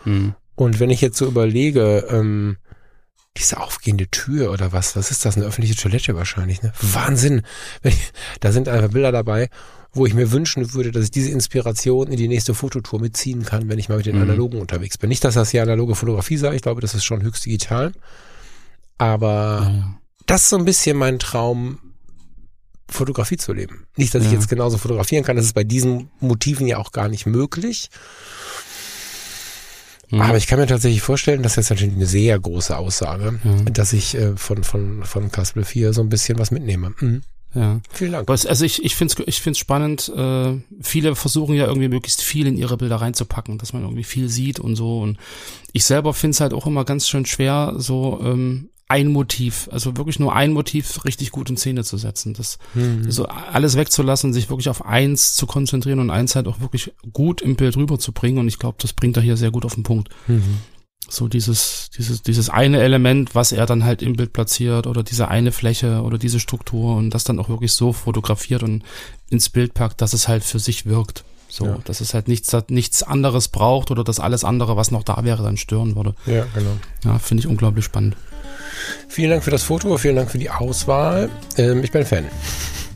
Mhm. 0.06 0.36
Und 0.56 0.80
wenn 0.80 0.90
ich 0.90 1.02
jetzt 1.02 1.18
so 1.18 1.26
überlege, 1.26 2.08
ähm, 2.10 2.58
diese 3.38 3.60
aufgehende 3.60 4.08
Tür 4.10 4.52
oder 4.52 4.72
was, 4.72 4.96
was 4.96 5.10
ist 5.10 5.26
das? 5.26 5.36
Eine 5.36 5.46
öffentliche 5.46 5.76
Toilette 5.76 6.16
wahrscheinlich, 6.16 6.62
ne? 6.62 6.72
Wahnsinn! 6.82 7.42
Da 8.40 8.52
sind 8.52 8.70
einfach 8.70 8.92
Bilder 8.92 9.12
dabei 9.12 9.50
wo 9.94 10.06
ich 10.06 10.14
mir 10.14 10.32
wünschen 10.32 10.74
würde, 10.74 10.92
dass 10.92 11.06
ich 11.06 11.12
diese 11.12 11.30
Inspiration 11.30 12.08
in 12.08 12.18
die 12.18 12.28
nächste 12.28 12.56
Fototour 12.56 13.00
mitziehen 13.00 13.46
kann, 13.46 13.70
wenn 13.70 13.78
ich 13.78 13.90
mal 13.90 13.98
mit 13.98 14.08
den 14.08 14.16
mhm. 14.16 14.24
Analogen 14.24 14.60
unterwegs 14.60 14.98
bin. 14.98 15.10
Nicht, 15.10 15.24
dass 15.24 15.36
das 15.36 15.52
hier 15.52 15.62
analoge 15.62 15.96
Fotografie 15.96 16.38
sei, 16.38 16.56
ich 16.56 16.64
glaube, 16.64 16.82
das 16.82 16.96
ist 16.96 17.04
schon 17.04 17.22
höchst 17.22 17.46
digital. 17.46 17.94
Aber 18.98 19.72
ja. 19.72 20.00
das 20.26 20.44
ist 20.44 20.50
so 20.50 20.58
ein 20.58 20.66
bisschen 20.66 20.98
mein 20.98 21.20
Traum, 21.20 21.80
Fotografie 22.90 23.38
zu 23.38 23.54
leben. 23.54 23.86
Nicht, 23.96 24.14
dass 24.14 24.24
ja. 24.24 24.30
ich 24.30 24.34
jetzt 24.34 24.50
genauso 24.50 24.78
fotografieren 24.78 25.24
kann, 25.24 25.36
das 25.36 25.46
ist 25.46 25.54
bei 25.54 25.64
diesen 25.64 26.10
Motiven 26.20 26.68
ja 26.68 26.78
auch 26.78 26.92
gar 26.92 27.08
nicht 27.08 27.26
möglich. 27.26 27.90
Mhm. 30.14 30.22
Aber 30.22 30.38
ich 30.38 30.46
kann 30.46 30.60
mir 30.60 30.68
tatsächlich 30.68 31.02
vorstellen, 31.02 31.42
das 31.42 31.58
ist 31.58 31.72
natürlich 31.72 31.96
eine 31.96 32.06
sehr 32.06 32.40
große 32.40 32.78
Aussage, 32.78 33.40
mhm. 33.44 33.74
dass 33.74 33.94
ich 33.94 34.16
äh, 34.16 34.36
von, 34.36 34.64
von, 34.64 35.04
von 35.04 35.32
Caspel 35.32 35.64
4 35.64 35.92
so 35.92 36.02
ein 36.02 36.10
bisschen 36.10 36.38
was 36.38 36.52
mitnehme. 36.52 36.94
Mhm. 37.00 37.24
Ja. 37.56 37.82
Vielen 37.92 38.14
Dank. 38.14 38.30
Also 38.30 38.66
ich, 38.66 38.84
ich 38.84 38.96
finde 38.96 39.14
es 39.18 39.28
ich 39.28 39.42
find's 39.42 39.60
spannend. 39.60 40.12
Äh, 40.16 40.60
viele 40.82 41.16
versuchen 41.16 41.56
ja 41.56 41.68
irgendwie 41.68 41.88
möglichst 41.88 42.22
viel 42.22 42.48
in 42.48 42.58
ihre 42.58 42.78
Bilder 42.78 42.98
reinzupacken, 42.98 43.58
dass 43.58 43.74
man 43.74 43.84
irgendwie 43.84 44.04
viel 44.04 44.30
sieht 44.30 44.60
und 44.60 44.76
so. 44.76 45.00
Und 45.00 45.18
ich 45.72 45.86
selber 45.86 46.14
finde 46.14 46.36
es 46.36 46.42
halt 46.42 46.54
auch 46.54 46.68
immer 46.68 46.86
ganz 46.86 47.08
schön 47.08 47.26
schwer, 47.26 47.74
so 47.78 48.20
ähm, 48.24 48.70
ein 48.88 49.08
Motiv, 49.08 49.70
also 49.72 49.98
wirklich 49.98 50.20
nur 50.20 50.36
ein 50.36 50.52
Motiv 50.52 51.06
richtig 51.06 51.32
gut 51.32 51.50
in 51.50 51.58
Szene 51.58 51.84
zu 51.84 51.98
setzen. 51.98 52.34
Das 52.34 52.58
mhm. 52.74 53.10
so 53.10 53.26
alles 53.26 53.78
wegzulassen, 53.78 54.34
sich 54.34 54.50
wirklich 54.50 54.70
auf 54.70 54.86
eins 54.86 55.36
zu 55.36 55.48
konzentrieren 55.48 56.00
und 56.00 56.10
eins 56.10 56.36
halt 56.36 56.48
auch 56.48 56.60
wirklich 56.60 56.94
gut 57.12 57.42
im 57.42 57.56
Bild 57.56 57.78
rüberzubringen. 57.78 58.40
Und 58.40 58.48
ich 58.48 58.60
glaube, 58.60 58.78
das 58.82 58.94
bringt 58.94 59.18
er 59.18 59.24
hier 59.24 59.38
sehr 59.38 59.52
gut 59.52 59.66
auf 59.66 59.76
den 59.76 59.84
Punkt. 59.84 60.10
Mhm 60.28 60.60
so 61.10 61.28
dieses, 61.28 61.90
dieses, 61.98 62.22
dieses 62.22 62.50
eine 62.50 62.82
Element, 62.82 63.36
was 63.36 63.52
er 63.52 63.66
dann 63.66 63.84
halt 63.84 64.02
im 64.02 64.16
Bild 64.16 64.34
platziert 64.34 64.88
oder 64.88 65.04
diese 65.04 65.28
eine 65.28 65.52
Fläche 65.52 66.02
oder 66.02 66.18
diese 66.18 66.40
Struktur 66.40 66.96
und 66.96 67.12
das 67.12 67.24
dann 67.24 67.40
auch 67.40 67.50
wirklich 67.50 67.74
so 67.74 67.94
fotografiert 67.94 68.64
und 68.64 68.84
ins 69.30 69.50
Bild 69.50 69.74
packt, 69.74 70.02
dass 70.02 70.14
es 70.14 70.28
halt 70.28 70.44
für 70.44 70.60
sich 70.60 70.86
wirkt. 70.86 71.24
So, 71.50 71.66
ja. 71.66 71.78
dass 71.86 72.02
es 72.02 72.16
halt 72.16 72.28
nichts, 72.28 72.56
nichts 72.70 73.04
anderes 73.04 73.48
braucht 73.48 73.92
oder 73.92 74.04
dass 74.04 74.20
alles 74.20 74.44
andere, 74.44 74.76
was 74.76 74.90
noch 74.90 75.04
da 75.04 75.24
wäre, 75.24 75.44
dann 75.44 75.56
stören 75.56 75.96
würde. 75.96 76.16
Ja, 76.26 76.48
genau. 76.56 76.72
Ja, 77.04 77.20
finde 77.20 77.42
ich 77.42 77.48
unglaublich 77.48 77.86
spannend. 77.86 78.18
Vielen 79.08 79.32
Dank 79.32 79.44
für 79.44 79.52
das 79.52 79.64
Foto, 79.64 79.98
vielen 79.98 80.16
Dank 80.16 80.32
für 80.32 80.38
die 80.38 80.50
Auswahl. 80.50 81.30
Ähm, 81.58 81.84
ich 81.84 81.92
bin 81.92 82.06
Fan. 82.06 82.26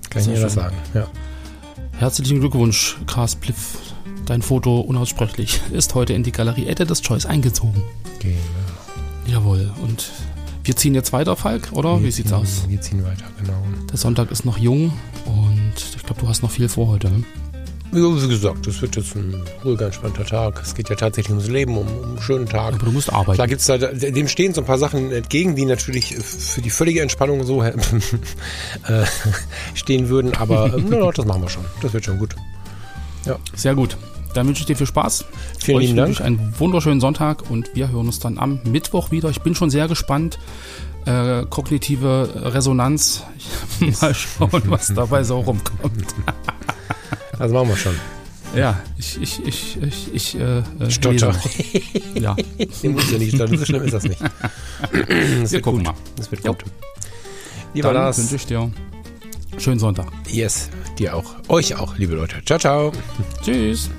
Kann 0.09 0.21
Sehr 0.21 0.33
ich 0.33 0.39
dir 0.39 0.45
das 0.45 0.53
sagen, 0.53 0.75
ja. 0.93 1.07
Herzlichen 1.99 2.39
Glückwunsch, 2.39 2.97
Kars 3.07 3.35
Pliff. 3.35 3.77
Dein 4.25 4.41
Foto 4.41 4.81
unaussprechlich 4.81 5.61
ist 5.71 5.95
heute 5.95 6.13
in 6.13 6.23
die 6.23 6.31
Galerie 6.31 6.67
Editor's 6.67 7.01
Choice 7.01 7.25
eingezogen. 7.25 7.81
Genau. 8.19 8.35
Jawohl. 9.25 9.71
Und 9.81 10.11
wir 10.63 10.75
ziehen 10.75 10.93
jetzt 10.95 11.13
weiter, 11.13 11.35
Falk, 11.35 11.69
oder? 11.71 11.99
Wir 11.99 12.07
Wie 12.07 12.11
sieht's 12.11 12.33
aus? 12.33 12.65
Wir 12.67 12.81
ziehen 12.81 13.03
weiter, 13.05 13.25
genau. 13.39 13.63
Der 13.89 13.97
Sonntag 13.97 14.31
ist 14.31 14.43
noch 14.43 14.57
jung 14.57 14.91
und 15.25 15.73
ich 15.95 16.03
glaube, 16.03 16.19
du 16.21 16.27
hast 16.27 16.43
noch 16.43 16.51
viel 16.51 16.67
vor 16.67 16.87
heute. 16.89 17.09
Ne? 17.09 17.23
Wie 17.91 18.27
gesagt, 18.27 18.67
es 18.67 18.81
wird 18.81 18.95
jetzt 18.95 19.15
ein 19.15 19.41
ruhiger, 19.63 19.85
entspannter 19.85 20.25
Tag. 20.25 20.61
Es 20.61 20.75
geht 20.75 20.89
ja 20.89 20.95
tatsächlich 20.95 21.31
ums 21.31 21.47
Leben, 21.47 21.77
um, 21.77 21.87
um 21.87 22.03
einen 22.03 22.21
schönen 22.21 22.45
Tag. 22.45 22.75
Aber 22.75 22.85
du 22.85 22.91
musst 22.91 23.11
arbeiten. 23.11 23.35
Klar 23.35 23.47
gibt's 23.47 23.65
da, 23.65 23.77
dem 23.77 24.27
stehen 24.27 24.53
so 24.53 24.61
ein 24.61 24.67
paar 24.67 24.77
Sachen 24.77 25.11
entgegen, 25.11 25.55
die 25.55 25.65
natürlich 25.65 26.15
für 26.15 26.61
die 26.61 26.69
völlige 26.69 27.01
Entspannung 27.01 27.43
so 27.43 27.63
äh, 27.63 27.73
stehen 29.73 30.09
würden. 30.09 30.35
Aber 30.35 30.73
äh, 30.77 30.81
no, 30.81 31.11
das 31.11 31.25
machen 31.25 31.41
wir 31.41 31.49
schon. 31.49 31.65
Das 31.81 31.93
wird 31.93 32.05
schon 32.05 32.19
gut. 32.19 32.35
Ja. 33.25 33.37
Sehr 33.55 33.75
gut. 33.75 33.97
Dann 34.33 34.47
wünsche 34.47 34.61
ich 34.61 34.67
dir 34.67 34.75
viel 34.75 34.87
Spaß. 34.87 35.25
Vielen 35.59 35.79
lieben 35.79 35.95
Dank. 35.95 36.11
Ich 36.11 36.21
einen 36.21 36.53
wunderschönen 36.59 36.99
Sonntag 37.01 37.49
und 37.49 37.73
wir 37.73 37.89
hören 37.89 38.07
uns 38.07 38.19
dann 38.19 38.37
am 38.37 38.59
Mittwoch 38.65 39.11
wieder. 39.11 39.29
Ich 39.29 39.41
bin 39.41 39.55
schon 39.55 39.69
sehr 39.69 39.87
gespannt. 39.87 40.37
Äh, 41.05 41.45
kognitive 41.49 42.29
Resonanz. 42.53 43.23
Mal 44.01 44.13
schauen, 44.13 44.61
was 44.65 44.93
dabei 44.93 45.23
so 45.23 45.39
rumkommt. 45.39 46.13
Das 47.37 47.51
machen 47.51 47.69
wir 47.69 47.77
schon. 47.77 47.95
Ja, 48.55 48.79
ich, 48.97 49.21
ich, 49.21 49.45
ich, 49.45 49.77
ich, 49.81 50.13
ich, 50.13 50.39
äh, 50.39 50.59
äh 50.59 50.89
Stotter. 50.89 51.35
ja. 52.15 52.35
Den 52.83 52.93
muss 52.93 53.11
ja 53.11 53.17
nicht 53.17 53.35
stottern, 53.35 53.57
so 53.57 53.65
schlimm 53.65 53.83
ist 53.83 53.93
das 53.93 54.03
nicht. 54.03 54.21
Das 55.41 55.51
wir 55.51 55.61
gucken 55.61 55.83
gut. 55.83 55.87
mal. 55.87 55.95
Das 56.15 56.31
wird 56.31 56.43
gut. 56.43 56.63
Lieber 57.73 57.93
Dann 57.93 58.03
Lars. 58.03 58.17
wünsche 58.17 58.35
ich 58.35 58.45
dir 58.45 58.71
schönen 59.57 59.79
Sonntag. 59.79 60.07
Yes, 60.29 60.69
dir 60.97 61.15
auch. 61.15 61.35
Euch 61.49 61.75
auch, 61.75 61.97
liebe 61.97 62.15
Leute. 62.15 62.43
Ciao, 62.45 62.59
ciao. 62.59 62.91
Tschüss. 63.43 63.89